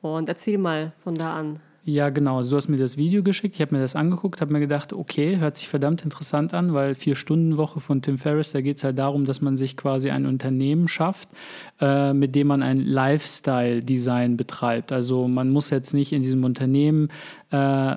[0.00, 1.60] Und erzähl mal von da an.
[1.88, 2.38] Ja, genau.
[2.38, 4.92] Also du hast mir das Video geschickt, ich habe mir das angeguckt, habe mir gedacht,
[4.92, 8.98] okay, hört sich verdammt interessant an, weil Vier-Stunden-Woche von Tim Ferriss, da geht es halt
[8.98, 11.28] darum, dass man sich quasi ein Unternehmen schafft,
[11.80, 14.90] äh, mit dem man ein Lifestyle-Design betreibt.
[14.90, 17.08] Also man muss jetzt nicht in diesem Unternehmen
[17.52, 17.94] äh,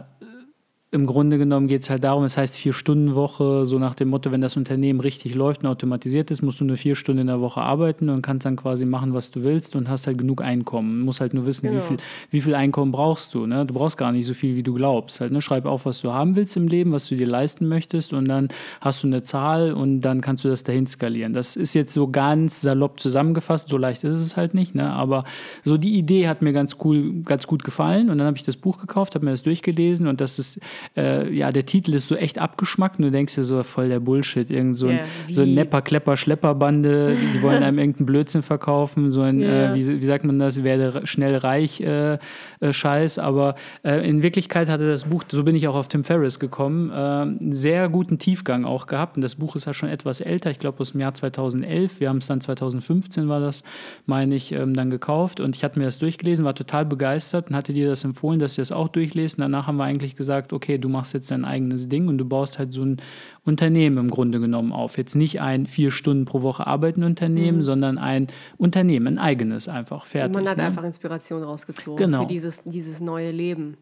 [0.91, 4.41] im Grunde genommen geht es halt darum, es heißt Vier-Stunden-Woche, so nach dem Motto, wenn
[4.41, 7.61] das Unternehmen richtig läuft und automatisiert ist, musst du nur vier Stunden in der Woche
[7.61, 10.99] arbeiten und kannst dann quasi machen, was du willst und hast halt genug Einkommen.
[10.99, 11.81] Du musst halt nur wissen, wie, Genau.
[11.81, 11.97] viel,
[12.31, 13.45] wie viel Einkommen brauchst du.
[13.45, 13.67] Ne?
[13.67, 15.21] Du brauchst gar nicht so viel, wie du glaubst.
[15.21, 15.43] Halt, ne?
[15.43, 18.47] Schreib auf, was du haben willst im Leben, was du dir leisten möchtest und dann
[18.81, 21.33] hast du eine Zahl und dann kannst du das dahin skalieren.
[21.33, 24.91] Das ist jetzt so ganz salopp zusammengefasst, so leicht ist es halt nicht, ne?
[24.91, 25.23] aber
[25.63, 28.57] so die Idee hat mir ganz cool, ganz gut gefallen und dann habe ich das
[28.57, 30.59] Buch gekauft, habe mir das durchgelesen und das ist,
[30.97, 33.99] äh, ja, der Titel ist so echt abgeschmackt und du denkst dir so, voll der
[33.99, 35.53] Bullshit, irgend so ein, Ja, so ein?
[35.53, 39.73] Nepper, Klepper, Schlepperbande, die wollen einem irgendeinen Blödsinn verkaufen, so ein, Ja.
[39.73, 42.17] äh, wie, wie sagt man das, werde schnell reich äh,
[42.59, 46.03] äh, Scheiß, aber äh, in Wirklichkeit hatte das Buch, so bin ich auch auf Tim
[46.03, 49.89] Ferriss gekommen, äh, einen sehr guten Tiefgang auch gehabt und das Buch ist ja schon
[49.89, 53.63] etwas älter, ich glaube aus dem Jahr 2011, wir haben es dann 2015 war das,
[54.05, 57.55] meine ich, ähm, dann gekauft und ich hatte mir das durchgelesen, war total begeistert und
[57.55, 59.37] hatte dir das empfohlen, dass du das auch durchlesen.
[59.39, 62.59] Danach haben wir eigentlich gesagt, okay, du machst jetzt dein eigenes Ding und du baust
[62.59, 62.97] halt so ein
[63.45, 64.97] Unternehmen im Grunde genommen auf.
[64.97, 68.27] Jetzt nicht ein vier Stunden pro Woche arbeiten Unternehmen, sondern ein
[68.57, 70.35] Unternehmen, ein eigenes einfach, fertig.
[70.35, 70.63] Man hat ne?
[70.63, 72.21] einfach Inspiration rausgezogen Genau.
[72.21, 73.77] für dieses, dieses neue Leben.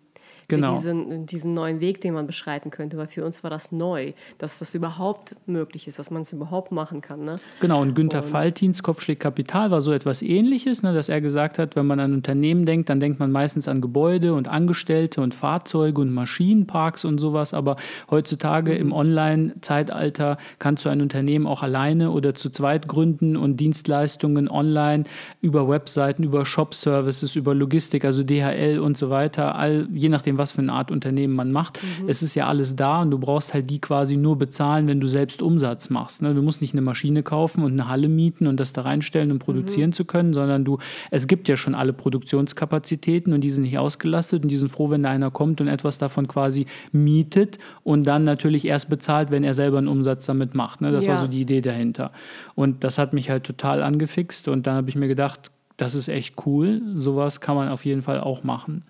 [0.50, 0.76] Genau.
[0.76, 2.98] Für diesen, diesen neuen Weg, den man beschreiten könnte.
[2.98, 6.72] Weil für uns war das neu, dass das überhaupt möglich ist, dass man es überhaupt
[6.72, 7.26] machen kann.
[7.26, 7.40] Ne?
[7.60, 11.76] Genau, und Günther Faltins Kopfschläg Kapital war so etwas ähnliches, ne, dass er gesagt hat,
[11.76, 16.00] wenn man an Unternehmen denkt, dann denkt man meistens an Gebäude und Angestellte und Fahrzeuge
[16.00, 17.54] und Maschinenparks und sowas.
[17.54, 17.76] Aber
[18.10, 24.50] heutzutage im Online-Zeitalter kannst du ein Unternehmen auch alleine oder zu zweit gründen und Dienstleistungen
[24.50, 25.04] online
[25.42, 30.52] über Webseiten, über Shop-Services, über Logistik, also DHL und so weiter, all, je nachdem, was
[30.52, 31.80] für eine Art Unternehmen man macht.
[32.08, 35.08] Es ist ja alles da und du brauchst halt die quasi nur bezahlen, wenn du
[35.08, 36.22] selbst Umsatz machst.
[36.22, 36.34] Ne?
[36.34, 39.40] Du musst nicht eine Maschine kaufen und eine Halle mieten und das da reinstellen, um
[39.40, 40.78] produzieren zu können, sondern du,
[41.12, 44.90] es gibt ja schon alle Produktionskapazitäten und die sind nicht ausgelastet und die sind froh,
[44.90, 49.44] wenn da einer kommt und etwas davon quasi mietet und dann natürlich erst bezahlt, wenn
[49.44, 50.82] er selber einen Umsatz damit macht.
[50.82, 50.92] Ne?
[50.92, 51.22] Das war Ja.
[51.22, 52.12] so die Idee dahinter.
[52.56, 56.08] Und das hat mich halt total angefixt und dann habe ich mir gedacht, das ist
[56.08, 56.82] echt cool.
[56.96, 58.84] Sowas kann man auf jeden Fall auch machen.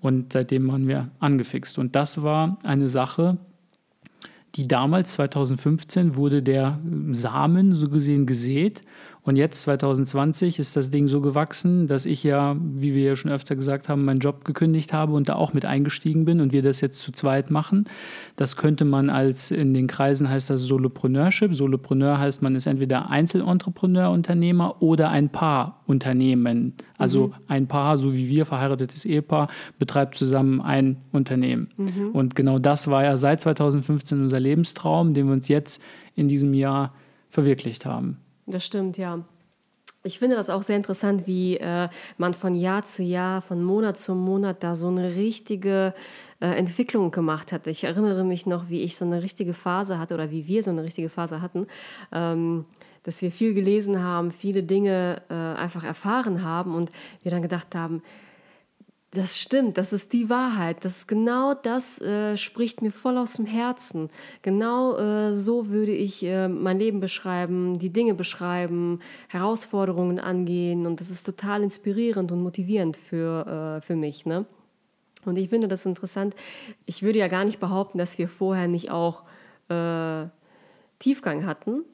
[0.00, 1.78] Und seitdem waren wir angefixt.
[1.78, 3.38] Und das war eine Sache,
[4.56, 6.78] die damals, 2015, wurde der
[7.12, 8.82] Samen so gesehen gesät.
[9.26, 13.30] Und jetzt, 2020, ist das Ding so gewachsen, dass ich ja, wie wir ja schon
[13.30, 16.62] öfter gesagt haben, meinen Job gekündigt habe und da auch mit eingestiegen bin und wir
[16.62, 17.88] das jetzt zu zweit machen.
[18.36, 21.54] Das könnte man als, in den Kreisen heißt das Solopreneurship.
[21.54, 26.74] Solopreneur heißt, man ist entweder Einzelentrepreneur, Unternehmer oder ein Paarunternehmen.
[26.98, 27.34] Also mhm.
[27.48, 31.70] ein Paar, so wie wir, verheiratetes Ehepaar, betreibt zusammen ein Unternehmen.
[31.78, 32.10] Mhm.
[32.12, 35.82] Und genau das war ja seit 2015 unser Lebenstraum, den wir uns jetzt
[36.14, 36.92] in diesem Jahr
[37.30, 38.18] verwirklicht haben.
[38.46, 39.24] Das stimmt, ja.
[40.06, 43.98] Ich finde das auch sehr interessant, wie äh, man von Jahr zu Jahr, von Monat
[43.98, 45.94] zu Monat da so eine richtige
[46.40, 47.66] äh, Entwicklung gemacht hat.
[47.66, 50.70] Ich erinnere mich noch, wie ich so eine richtige Phase hatte oder wie wir so
[50.70, 51.66] eine richtige Phase hatten,
[52.12, 52.66] ähm,
[53.04, 57.74] dass wir viel gelesen haben, viele Dinge äh, einfach erfahren haben und wir dann gedacht
[57.74, 58.02] haben,
[59.14, 60.84] das stimmt, das ist die Wahrheit.
[60.84, 64.10] Das ist genau das äh, spricht mir voll aus dem Herzen.
[64.42, 70.86] Genau äh, so würde ich äh, mein Leben beschreiben, die Dinge beschreiben, Herausforderungen angehen.
[70.86, 74.26] Und das ist total inspirierend und motivierend für, äh, für mich.
[74.26, 74.44] Ne?
[75.24, 76.34] Und ich finde das interessant.
[76.84, 79.22] Ich würde ja gar nicht behaupten, dass wir vorher nicht auch
[79.68, 80.26] äh,
[80.98, 81.84] Tiefgang hatten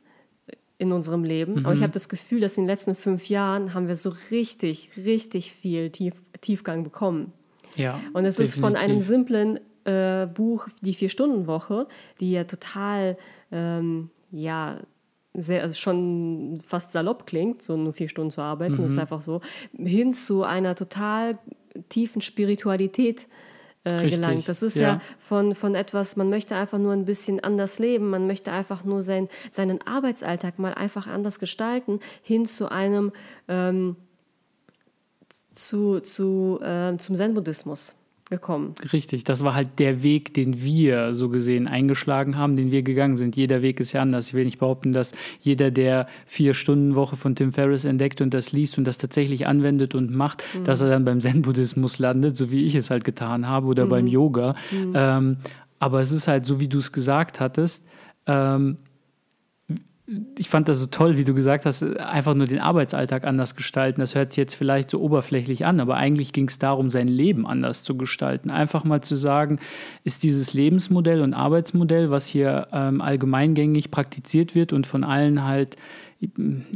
[0.78, 1.52] in unserem Leben.
[1.52, 1.66] Mhm.
[1.66, 1.84] Aber ich mhm.
[1.84, 5.90] habe das Gefühl, dass in den letzten fünf Jahren haben wir so richtig, richtig viel
[5.90, 7.32] Tief, Tiefgang bekommen.
[7.76, 11.86] Ja, Und es ist von einem simplen äh, Buch, die Vier-Stunden-Woche,
[12.18, 13.16] die ja total,
[13.52, 14.78] ähm, ja,
[15.34, 18.84] sehr, also schon fast salopp klingt, so nur vier Stunden zu arbeiten, mhm.
[18.84, 19.40] ist einfach so,
[19.76, 21.38] hin zu einer total
[21.88, 23.28] tiefen Spiritualität
[23.84, 24.48] äh, gelangt.
[24.48, 24.94] Das ist ja.
[24.94, 28.84] ja, von, von etwas, man möchte einfach nur ein bisschen anders leben, man möchte einfach
[28.84, 33.12] nur sein, seinen Arbeitsalltag mal einfach anders gestalten, hin zu einem
[33.48, 33.96] ähm,
[35.66, 37.96] zu, zu, äh, zum Zen-Buddhismus
[38.30, 38.76] gekommen.
[38.92, 43.16] Richtig, das war halt der Weg, den wir so gesehen eingeschlagen haben, den wir gegangen
[43.16, 43.34] sind.
[43.34, 44.28] Jeder Weg ist ja anders.
[44.28, 48.78] Ich will nicht behaupten, dass jeder, der Vier-Stunden-Woche von Tim Ferriss entdeckt und das liest
[48.78, 50.64] und das tatsächlich anwendet und macht, mhm.
[50.64, 53.90] dass er dann beim Zen-Buddhismus landet, so wie ich es halt getan habe, oder mhm.
[53.90, 54.54] beim Yoga.
[54.70, 54.92] Mhm.
[54.94, 55.36] Ähm,
[55.80, 57.86] aber es ist halt so, wie du es gesagt hattest.
[58.26, 58.76] Ähm,
[60.38, 64.00] ich fand das so toll, wie du gesagt hast, einfach nur den Arbeitsalltag anders gestalten.
[64.00, 67.46] Das hört sich jetzt vielleicht so oberflächlich an, aber eigentlich ging es darum, sein Leben
[67.46, 68.50] anders zu gestalten.
[68.50, 69.60] Einfach mal zu sagen,
[70.02, 75.76] ist dieses Lebensmodell und Arbeitsmodell, was hier ähm, allgemeingängig praktiziert wird und von allen halt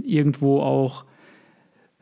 [0.05, 1.05] irgendwo auch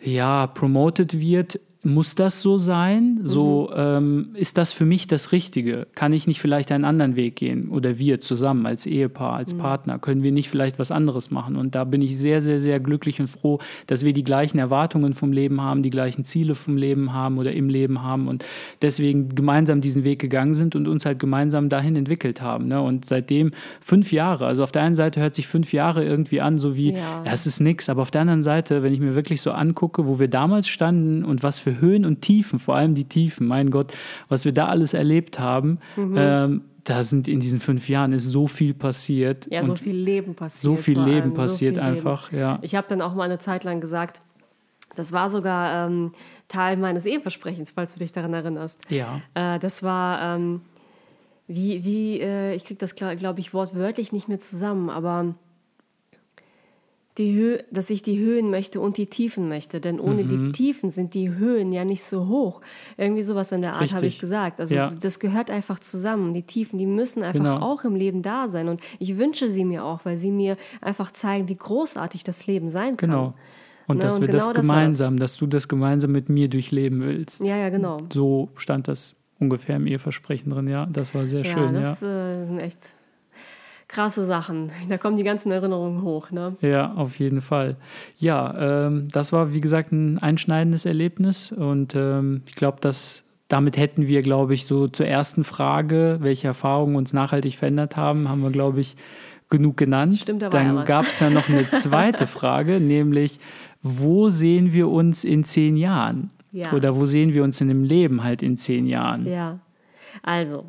[0.01, 3.21] ja, promoted wird, muss das so sein?
[3.25, 3.77] So mhm.
[3.77, 5.89] ähm, ist das für mich das Richtige?
[5.97, 7.71] Kann ich nicht vielleicht einen anderen Weg gehen?
[7.71, 9.59] Oder wir zusammen als Ehepaar, als mhm.
[9.59, 11.57] Partner, können wir nicht vielleicht was anderes machen?
[11.57, 15.13] Und da bin ich sehr, sehr, sehr glücklich und froh, dass wir die gleichen Erwartungen
[15.13, 18.45] vom Leben haben, die gleichen Ziele vom Leben haben oder im Leben haben und
[18.81, 22.69] deswegen gemeinsam diesen Weg gegangen sind und uns halt gemeinsam dahin entwickelt haben.
[22.69, 22.81] Ne?
[22.81, 26.59] Und seitdem fünf Jahre, also auf der einen Seite hört sich fünf Jahre irgendwie an,
[26.59, 29.43] so wie, ja, es ist nichts, aber auf der anderen Seite, wenn ich mir wirklich
[29.43, 32.95] so angucke, wo wir damals standen und was für für Höhen und Tiefen, vor allem
[32.95, 33.93] die Tiefen, mein Gott,
[34.29, 35.79] was wir da alles erlebt haben.
[35.97, 36.15] Mhm.
[36.17, 39.47] Ähm, da sind in diesen fünf Jahren ist so viel passiert.
[39.51, 40.63] Ja, so viel Leben passiert.
[40.63, 42.43] So viel Leben passiert so einfach, Leben.
[42.43, 42.59] ja.
[42.63, 44.21] Ich habe dann auch mal eine Zeit lang gesagt,
[44.97, 46.13] das war sogar ähm,
[46.49, 48.81] Teil meines Eheversprechens, falls du dich daran erinnerst.
[48.91, 49.21] Ja.
[49.35, 50.63] Äh, das war, ähm,
[51.47, 55.35] wie, wie äh, ich kriege das, glaube ich, wortwörtlich nicht mehr zusammen, aber
[57.19, 59.81] die Höhe, dass ich die Höhen möchte und die Tiefen möchte.
[59.81, 60.29] Denn ohne mhm.
[60.29, 62.63] die Tiefen sind die Höhen ja nicht so hoch.
[62.97, 64.61] Irgendwie sowas in der Art habe ich gesagt.
[64.61, 64.89] Also ja.
[64.89, 66.33] das gehört einfach zusammen.
[66.33, 67.61] Die Tiefen, die müssen einfach genau.
[67.61, 68.69] auch im Leben da sein.
[68.69, 72.69] Und ich wünsche sie mir auch, weil sie mir einfach zeigen, wie großartig das Leben
[72.69, 73.11] sein kann.
[73.11, 73.35] Genau.
[73.89, 76.49] Und Na, dass und wir genau das gemeinsam, das dass du das gemeinsam mit mir
[76.49, 77.45] durchleben willst.
[77.45, 77.99] Ja, ja, genau.
[78.13, 80.87] So stand das ungefähr im Eheversprechen drin, ja.
[80.87, 81.75] Das war sehr ja, schön.
[81.75, 82.43] Das ja.
[82.43, 82.79] äh, sind echt
[83.93, 84.73] krasse Sachen.
[84.89, 86.31] Da kommen die ganzen Erinnerungen hoch.
[86.31, 86.57] Ne?
[86.63, 87.77] Ja, auf jeden Fall.
[88.19, 93.77] Ja, ähm, das war, wie gesagt, ein einschneidendes Erlebnis und ähm, ich glaube, dass damit
[93.77, 98.43] hätten wir, glaube ich, so zur ersten Frage, welche Erfahrungen uns nachhaltig verändert haben, haben
[98.43, 98.97] wir, glaube ich,
[99.51, 100.17] genug genannt.
[100.17, 103.39] Stimmt, Dann gab es ja noch eine zweite Frage, nämlich,
[103.83, 106.31] wo sehen wir uns in zehn Jahren?
[106.51, 106.73] Ja.
[106.73, 109.27] Oder wo sehen wir uns in dem Leben halt in zehn Jahren?
[109.27, 109.59] Ja,
[110.23, 110.65] also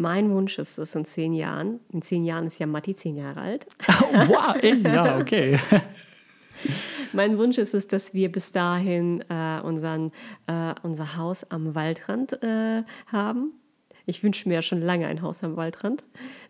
[0.00, 1.80] mein Wunsch ist es in zehn Jahren.
[1.92, 3.66] In zehn Jahren ist ja Matti zehn Jahre alt.
[3.86, 5.58] wow, ja, okay.
[7.12, 10.10] mein Wunsch ist es, dass wir bis dahin äh, unseren,
[10.46, 13.52] äh, unser Haus am Waldrand äh, haben.
[14.06, 16.02] Ich wünsche mir ja schon lange ein Haus am Waldrand,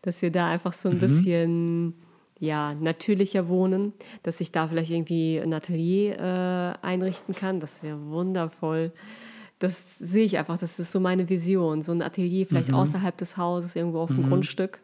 [0.02, 1.00] dass wir da einfach so ein mhm.
[1.00, 1.94] bisschen
[2.38, 7.60] ja, natürlicher wohnen, dass ich da vielleicht irgendwie ein Atelier äh, einrichten kann.
[7.60, 8.92] Das wäre wundervoll
[9.60, 12.74] das sehe ich einfach, das ist so meine Vision, so ein Atelier vielleicht mhm.
[12.74, 14.28] außerhalb des Hauses, irgendwo auf dem mhm.
[14.28, 14.80] Grundstück.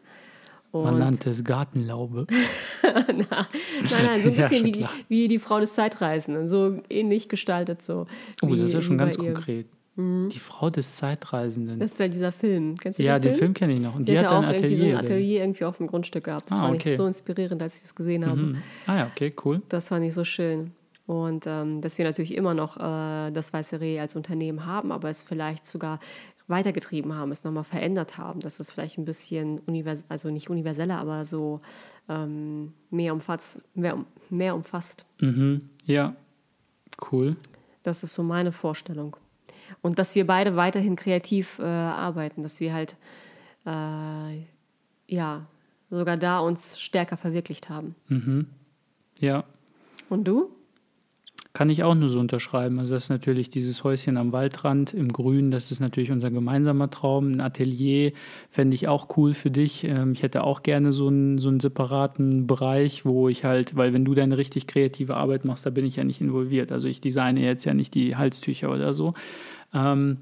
[0.71, 2.27] Man Und- nannte es Gartenlaube.
[2.83, 6.79] Nein, nein, so ein Ja, bisschen schon wie, die, wie die Frau des Zeitreisenden, so
[6.89, 8.05] ähnlich gestaltet so.
[8.41, 9.67] Oh, wie, das ist ja schon ganz konkret.
[9.99, 11.79] Die Frau des Zeitreisenden.
[11.79, 12.75] Das ist ja dieser Film.
[12.75, 13.95] Kennst du ja, den den Film kenne ich noch.
[13.95, 15.15] Und Sie die hatte hat auch ein irgendwie so ein Atelier.
[15.15, 16.51] Atelier irgendwie auf dem Grundstück gehabt.
[16.51, 16.91] Das Ah, fand okay.
[16.91, 18.39] ich so inspirierend, als ich das gesehen habe.
[18.39, 18.57] Hm.
[18.85, 19.63] Ah ja, okay, cool.
[19.69, 20.71] Das fand ich so schön.
[21.07, 25.09] Und ähm, dass wir natürlich immer noch äh, das Weiße Reh als Unternehmen haben, aber
[25.09, 25.99] es vielleicht sogar
[26.49, 30.97] weitergetrieben haben, es nochmal verändert haben, dass es vielleicht ein bisschen, univers also nicht universeller,
[30.97, 31.61] aber so
[32.09, 35.05] ähm, mehr, umfasst, mehr, um- mehr umfasst.
[35.19, 35.69] Mhm.
[35.85, 36.13] Ja,
[37.11, 37.35] cool.
[37.83, 39.15] Das ist so meine Vorstellung.
[39.81, 42.95] Und dass wir beide weiterhin kreativ äh, arbeiten, dass wir halt
[43.65, 44.41] äh,
[45.07, 45.45] ja
[45.89, 47.95] sogar da uns stärker verwirklicht haben.
[49.19, 49.43] Ja,
[50.09, 50.49] Und du?
[51.57, 52.77] Kann ich auch nur so unterschreiben.
[52.77, 56.91] Also das ist natürlich dieses Häuschen am Waldrand im Grün, das ist natürlich unser gemeinsamer
[56.91, 57.31] Traum.
[57.31, 58.11] Ein Atelier
[58.51, 59.83] fände ich auch cool für dich.
[59.83, 63.91] Ähm, Ich hätte auch gerne so einen, so einen separaten Bereich, wo ich halt, weil
[63.91, 66.71] wenn du deine richtig kreative Arbeit machst, da bin ich ja nicht involviert.
[66.71, 69.15] Also ich designe jetzt ja nicht die Halstücher oder so.
[69.73, 70.17] Ähm,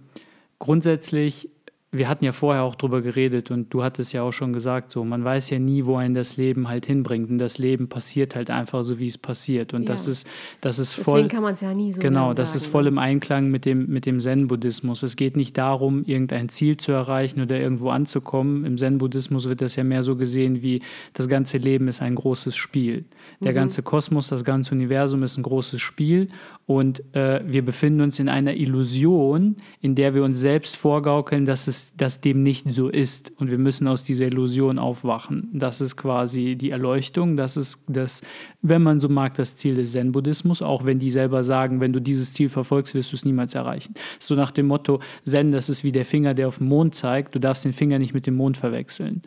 [0.59, 1.49] grundsätzlich,
[1.97, 5.03] wir hatten ja vorher auch drüber geredet und du hattest ja auch schon gesagt, so
[5.03, 7.29] man weiß ja nie, wo einen das Leben halt hinbringt.
[7.29, 9.73] Und das Leben passiert halt einfach so, wie es passiert.
[9.73, 9.89] Und Ja.
[9.89, 10.27] das ist,
[10.61, 11.27] das ist Deswegen voll.
[11.27, 13.65] kann man es ja nie so Genau, genau das sagen, ist voll im Einklang mit
[13.65, 15.03] dem, mit dem Zen-Buddhismus.
[15.03, 18.65] Es geht nicht darum, irgendein Ziel zu erreichen oder irgendwo anzukommen.
[18.65, 20.81] Im Zen-Buddhismus wird das ja mehr so gesehen wie,
[21.13, 23.05] das ganze Leben ist ein großes Spiel.
[23.41, 26.29] Der ganze Kosmos, das ganze Universum ist ein großes Spiel
[26.65, 31.67] und äh, wir befinden uns in einer Illusion, in der wir uns selbst vorgaukeln, dass
[31.67, 33.31] es dass dem nicht so ist.
[33.37, 35.49] Und wir müssen aus dieser Illusion aufwachen.
[35.53, 37.37] Das ist quasi die Erleuchtung.
[37.37, 38.21] Das ist das,
[38.61, 41.99] wenn man so mag, das Ziel des Zen-Buddhismus, auch wenn die selber sagen, wenn du
[41.99, 43.93] dieses Ziel verfolgst, wirst du es niemals erreichen.
[44.19, 47.35] So nach dem Motto, Zen, das ist wie der Finger, der auf den Mond zeigt.
[47.35, 49.21] Du darfst den Finger nicht mit dem Mond verwechseln.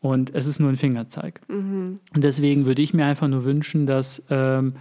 [0.00, 1.40] Und es ist nur ein Fingerzeig.
[2.14, 4.74] Und deswegen würde ich mir einfach nur wünschen, dass ähm,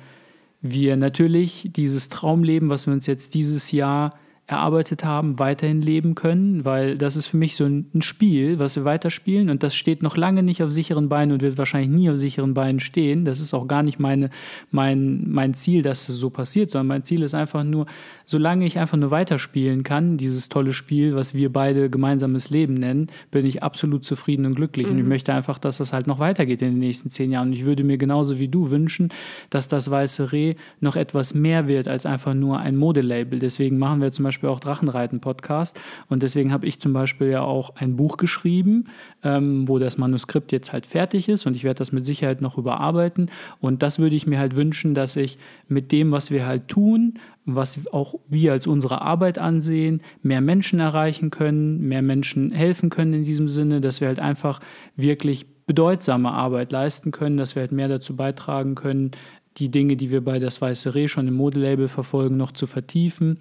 [0.61, 6.65] wir natürlich dieses Traumleben, was wir uns jetzt dieses Jahr erarbeitet haben, weiterhin leben können,
[6.65, 10.17] weil das ist für mich so ein Spiel, was wir weiterspielen und das steht noch
[10.17, 13.25] lange nicht auf sicheren Beinen und wird wahrscheinlich nie auf sicheren Beinen stehen.
[13.25, 14.29] Das ist auch gar nicht meine,
[14.69, 17.87] mein, mein Ziel, dass es so passiert, sondern mein Ziel ist einfach nur,
[18.25, 23.07] solange ich einfach nur weiterspielen kann, dieses tolle Spiel, was wir beide gemeinsames Leben nennen,
[23.31, 24.87] bin ich absolut zufrieden und glücklich.
[24.87, 27.49] Und ich möchte einfach, dass das halt noch weitergeht in den nächsten zehn Jahren.
[27.49, 29.09] Und ich würde mir genauso wie du wünschen,
[29.49, 33.39] dass das Weiße Reh noch etwas mehr wird als einfach nur ein Modelabel.
[33.39, 35.79] Deswegen machen wir zum Beispiel auch Drachenreiten-Podcast.
[36.09, 38.85] Und deswegen habe ich zum Beispiel ja auch ein Buch geschrieben,
[39.23, 41.45] ähm, wo das Manuskript jetzt halt fertig ist.
[41.45, 43.29] Und ich werde das mit Sicherheit noch überarbeiten.
[43.59, 47.19] Und das würde ich mir halt wünschen, dass ich mit dem, was wir halt tun,
[47.45, 53.13] was auch wir als unsere Arbeit ansehen, mehr Menschen erreichen können, mehr Menschen helfen können
[53.13, 54.59] in diesem Sinne, dass wir halt einfach
[54.95, 59.11] wirklich bedeutsame Arbeit leisten können, dass wir halt mehr dazu beitragen können,
[59.57, 63.39] die Dinge, die wir bei das Weiße Reh schon im Modelabel verfolgen, noch zu vertiefen.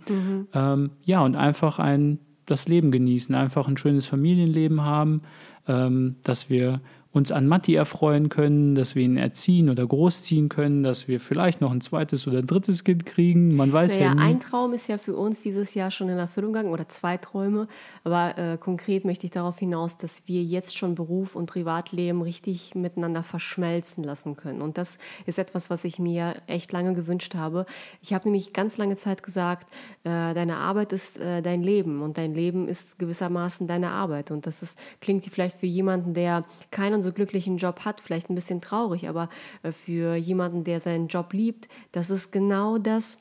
[0.55, 5.23] Ähm, ja, und einfach ein, das Leben genießen, einfach ein schönes Familienleben haben,
[5.67, 6.81] ähm, dass wir
[7.15, 11.61] uns an Matti erfreuen können, dass wir ihn erziehen oder großziehen können, dass wir vielleicht
[11.61, 13.55] noch ein zweites oder ein drittes Kind kriegen.
[13.55, 14.21] Man weiß Naja, ja nie.
[14.21, 17.69] ein Traum ist ja für uns dieses Jahr schon in Erfüllung gegangen oder zwei Träume.
[18.03, 22.75] Aber äh, konkret möchte ich darauf hinaus, dass wir jetzt schon Beruf und Privatleben richtig
[22.75, 24.61] miteinander verschmelzen lassen können.
[24.61, 27.65] Und das ist etwas, was ich mir echt lange gewünscht habe.
[28.03, 29.69] Ich habe nämlich ganz lange Zeit gesagt,
[30.03, 34.33] äh, deine Arbeit ist äh, dein Leben und dein Leben ist gewissermaßen deine Arbeit.
[34.33, 38.35] Und das ist, klingt vielleicht für jemanden, der keinen so glücklichen Job hat, vielleicht ein
[38.35, 39.29] bisschen traurig, aber
[39.63, 43.19] äh, für jemanden, der seinen Job liebt, das ist genau das,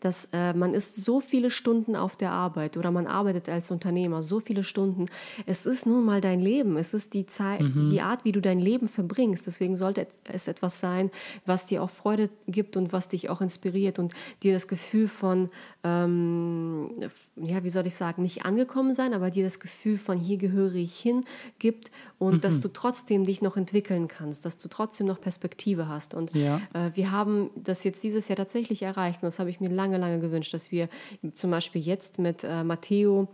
[0.00, 4.22] dass äh, man ist so viele Stunden auf der Arbeit oder man arbeitet als Unternehmer
[4.22, 5.06] so viele Stunden.
[5.46, 6.76] Es ist nun mal dein Leben.
[6.76, 9.46] Es ist die Zeit, die Art, wie du dein Leben verbringst.
[9.46, 11.10] Deswegen sollte es etwas sein,
[11.44, 15.48] was dir auch Freude gibt und was dich auch inspiriert und dir das Gefühl von,
[15.86, 16.90] ähm,
[17.36, 20.74] ja, wie soll ich sagen, nicht angekommen sein, aber dir das Gefühl von hier gehöre
[20.74, 21.24] ich hin
[21.58, 26.14] gibt und dass du trotzdem dich noch entwickeln kannst, dass du trotzdem noch Perspektive hast.
[26.14, 26.60] Und Ja.
[26.74, 29.98] äh, wir haben das jetzt dieses Jahr tatsächlich erreicht und das habe ich mir lange,
[29.98, 30.88] lange gewünscht, dass wir
[31.34, 33.28] zum Beispiel jetzt mit äh, Matteo,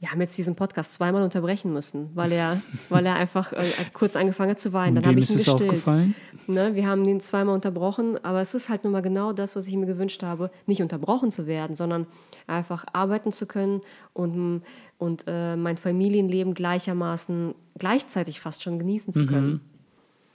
[0.00, 4.16] wir haben jetzt diesen Podcast zweimal unterbrechen müssen, weil er, weil er einfach äh, kurz
[4.16, 4.94] angefangen hat zu weinen.
[4.94, 5.70] Dann habe ich ihn es gestillt.
[5.70, 6.14] aufgefallen?
[6.46, 9.66] Ne, wir haben ihn zweimal unterbrochen, aber es ist halt nun mal genau das, was
[9.68, 12.06] ich mir gewünscht habe, nicht unterbrochen zu werden, sondern
[12.46, 13.82] einfach arbeiten zu können
[14.14, 14.62] und,
[14.96, 19.60] und äh, mein Familienleben gleichermaßen gleichzeitig fast schon genießen zu können.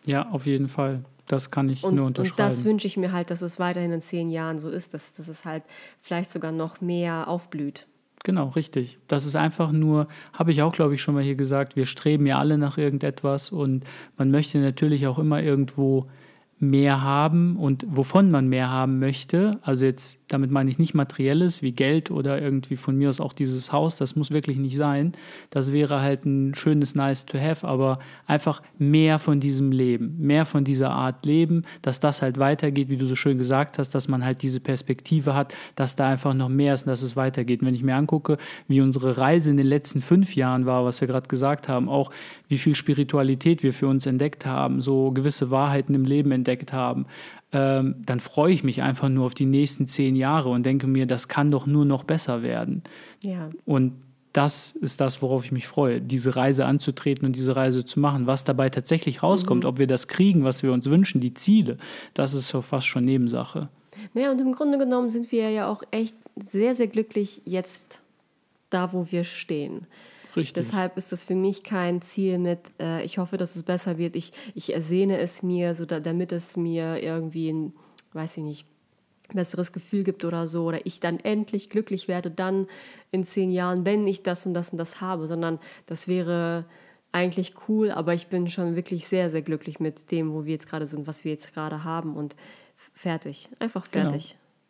[0.06, 1.04] Ja, auf jeden Fall.
[1.28, 2.38] Das kann ich Und, nur und unterschreiben.
[2.38, 5.28] das wünsche ich mir halt, dass es weiterhin in zehn Jahren so ist, dass, dass
[5.28, 5.64] es halt
[6.02, 7.88] vielleicht sogar noch mehr aufblüht.
[8.26, 8.98] Genau, richtig.
[9.08, 12.26] Das ist einfach nur, habe ich auch, glaube ich, schon mal hier gesagt, wir streben
[12.26, 13.86] ja alle nach irgendetwas und
[14.18, 16.08] man möchte natürlich auch immer irgendwo
[16.60, 19.52] mehr haben und wovon man mehr haben möchte.
[19.62, 23.34] Also jetzt, damit meine ich nicht materielles wie Geld oder irgendwie von mir aus auch
[23.34, 25.14] dieses Haus, das muss wirklich nicht sein.
[25.52, 30.46] Das wäre halt ein schönes Nice to have, aber einfach mehr von diesem Leben, mehr
[30.46, 34.08] von dieser Art Leben, dass das halt weitergeht, wie du so schön gesagt hast, dass
[34.08, 37.62] man halt diese Perspektive hat, dass da einfach noch mehr ist und dass es weitergeht.
[37.62, 41.02] Und wenn ich mir angucke, wie unsere Reise in den letzten fünf Jahren war, was
[41.02, 42.12] wir gerade gesagt haben, auch
[42.48, 47.06] wie viel Spiritualität wir für uns entdeckt haben, so gewisse Wahrheiten im Leben entdeckt haben,
[47.56, 51.06] ähm, dann freue ich mich einfach nur auf die nächsten zehn Jahre und denke mir,
[51.06, 52.84] das kann doch nur noch besser werden.
[53.24, 53.50] Ja.
[53.66, 53.94] Und
[54.34, 58.28] das ist das, worauf ich mich freue, diese Reise anzutreten und diese Reise zu machen.
[58.28, 61.78] Was dabei tatsächlich rauskommt, ob wir das kriegen, was wir uns wünschen, die Ziele,
[62.14, 63.70] das ist so fast schon Nebensache.
[64.14, 68.02] Naja, und im Grunde genommen sind wir ja auch echt sehr, sehr glücklich jetzt
[68.70, 69.88] da, wo wir stehen.
[70.36, 70.54] Richtig.
[70.54, 74.16] Deshalb ist das für mich kein Ziel mit, äh, ich hoffe, dass es besser wird.
[74.16, 77.74] Ich, ich ersehne es mir, so da, damit es mir irgendwie ein,
[78.14, 78.66] weiß ich nicht,
[79.34, 80.66] besseres Gefühl gibt oder so.
[80.66, 82.68] Oder ich dann endlich glücklich werde, dann
[83.12, 85.28] in zehn Jahren, wenn ich das und das und das habe.
[85.28, 86.66] Sondern das wäre
[87.12, 90.68] eigentlich cool, aber ich bin schon wirklich sehr, sehr glücklich mit dem, wo wir jetzt
[90.68, 92.36] gerade sind, was wir jetzt gerade haben und
[92.94, 93.50] fertig.
[93.60, 94.10] Einfach Genau.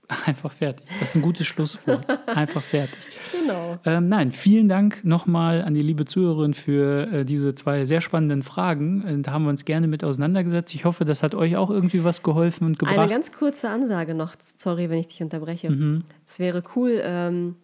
[0.25, 0.85] Einfach fertig.
[0.99, 2.05] Das ist ein gutes Schlusswort.
[2.27, 2.99] Einfach fertig.
[3.31, 3.77] Genau.
[3.85, 8.43] Ähm, nein, vielen Dank nochmal an die liebe Zuhörerin für äh, diese zwei sehr spannenden
[8.43, 9.03] Fragen.
[9.05, 10.75] Äh, da haben wir uns gerne mit auseinandergesetzt.
[10.75, 12.97] Ich hoffe, das hat euch auch irgendwie was geholfen und gebracht.
[12.97, 15.71] Eine ganz kurze Ansage noch, sorry, wenn ich dich unterbreche.
[15.71, 16.03] Mhm.
[16.27, 17.55] Es wäre cool, ähm,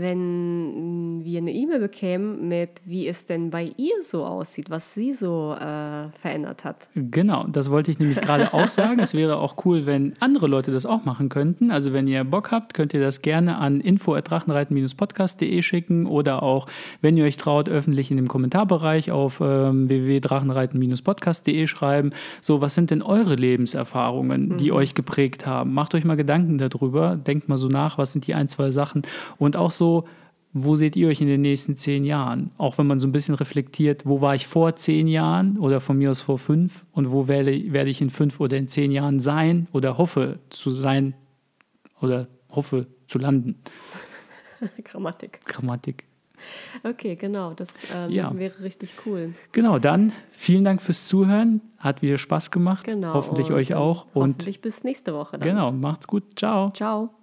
[0.00, 5.12] wenn wir eine E-Mail bekämen mit, wie es denn bei ihr so aussieht, was sie
[5.12, 6.88] so äh, verändert hat.
[6.94, 9.00] Genau, das wollte ich nämlich gerade auch sagen.
[9.00, 11.72] Es wäre auch cool, wenn andere Leute das auch machen könnten.
[11.72, 16.68] Also wenn ihr Bock habt, könnt ihr das gerne an info@drachenreiten-podcast.de schicken oder auch,
[17.00, 22.10] wenn ihr euch traut, öffentlich in dem Kommentarbereich auf ähm, www.drachenreiten-podcast.de schreiben.
[22.40, 25.74] So, was sind denn eure Lebenserfahrungen, die euch geprägt haben?
[25.74, 29.02] Macht euch mal Gedanken darüber, denkt mal so nach, was sind die ein, zwei Sachen
[29.38, 29.87] und auch so,
[30.52, 32.50] wo seht ihr euch in den nächsten zehn Jahren?
[32.58, 35.98] Auch wenn man so ein bisschen reflektiert, wo war ich vor zehn Jahren oder von
[35.98, 39.20] mir aus vor fünf und wo werde, werde ich in fünf oder in zehn Jahren
[39.20, 41.14] sein oder hoffe zu sein
[42.00, 43.56] oder hoffe zu landen.
[44.84, 45.40] Grammatik.
[45.44, 46.04] Grammatik.
[46.84, 48.32] Okay, genau, das ähm, Ja.
[48.36, 49.34] wäre richtig cool.
[49.52, 51.60] Genau, dann vielen Dank fürs Zuhören.
[51.78, 52.86] Hat wieder Spaß gemacht.
[52.86, 53.12] Genau.
[53.14, 54.06] Hoffentlich euch auch.
[54.14, 55.48] Und Hoffentlich bis nächste Woche dann.
[55.48, 56.22] genau, macht's gut.
[56.36, 56.70] Ciao.
[56.70, 57.17] Ciao.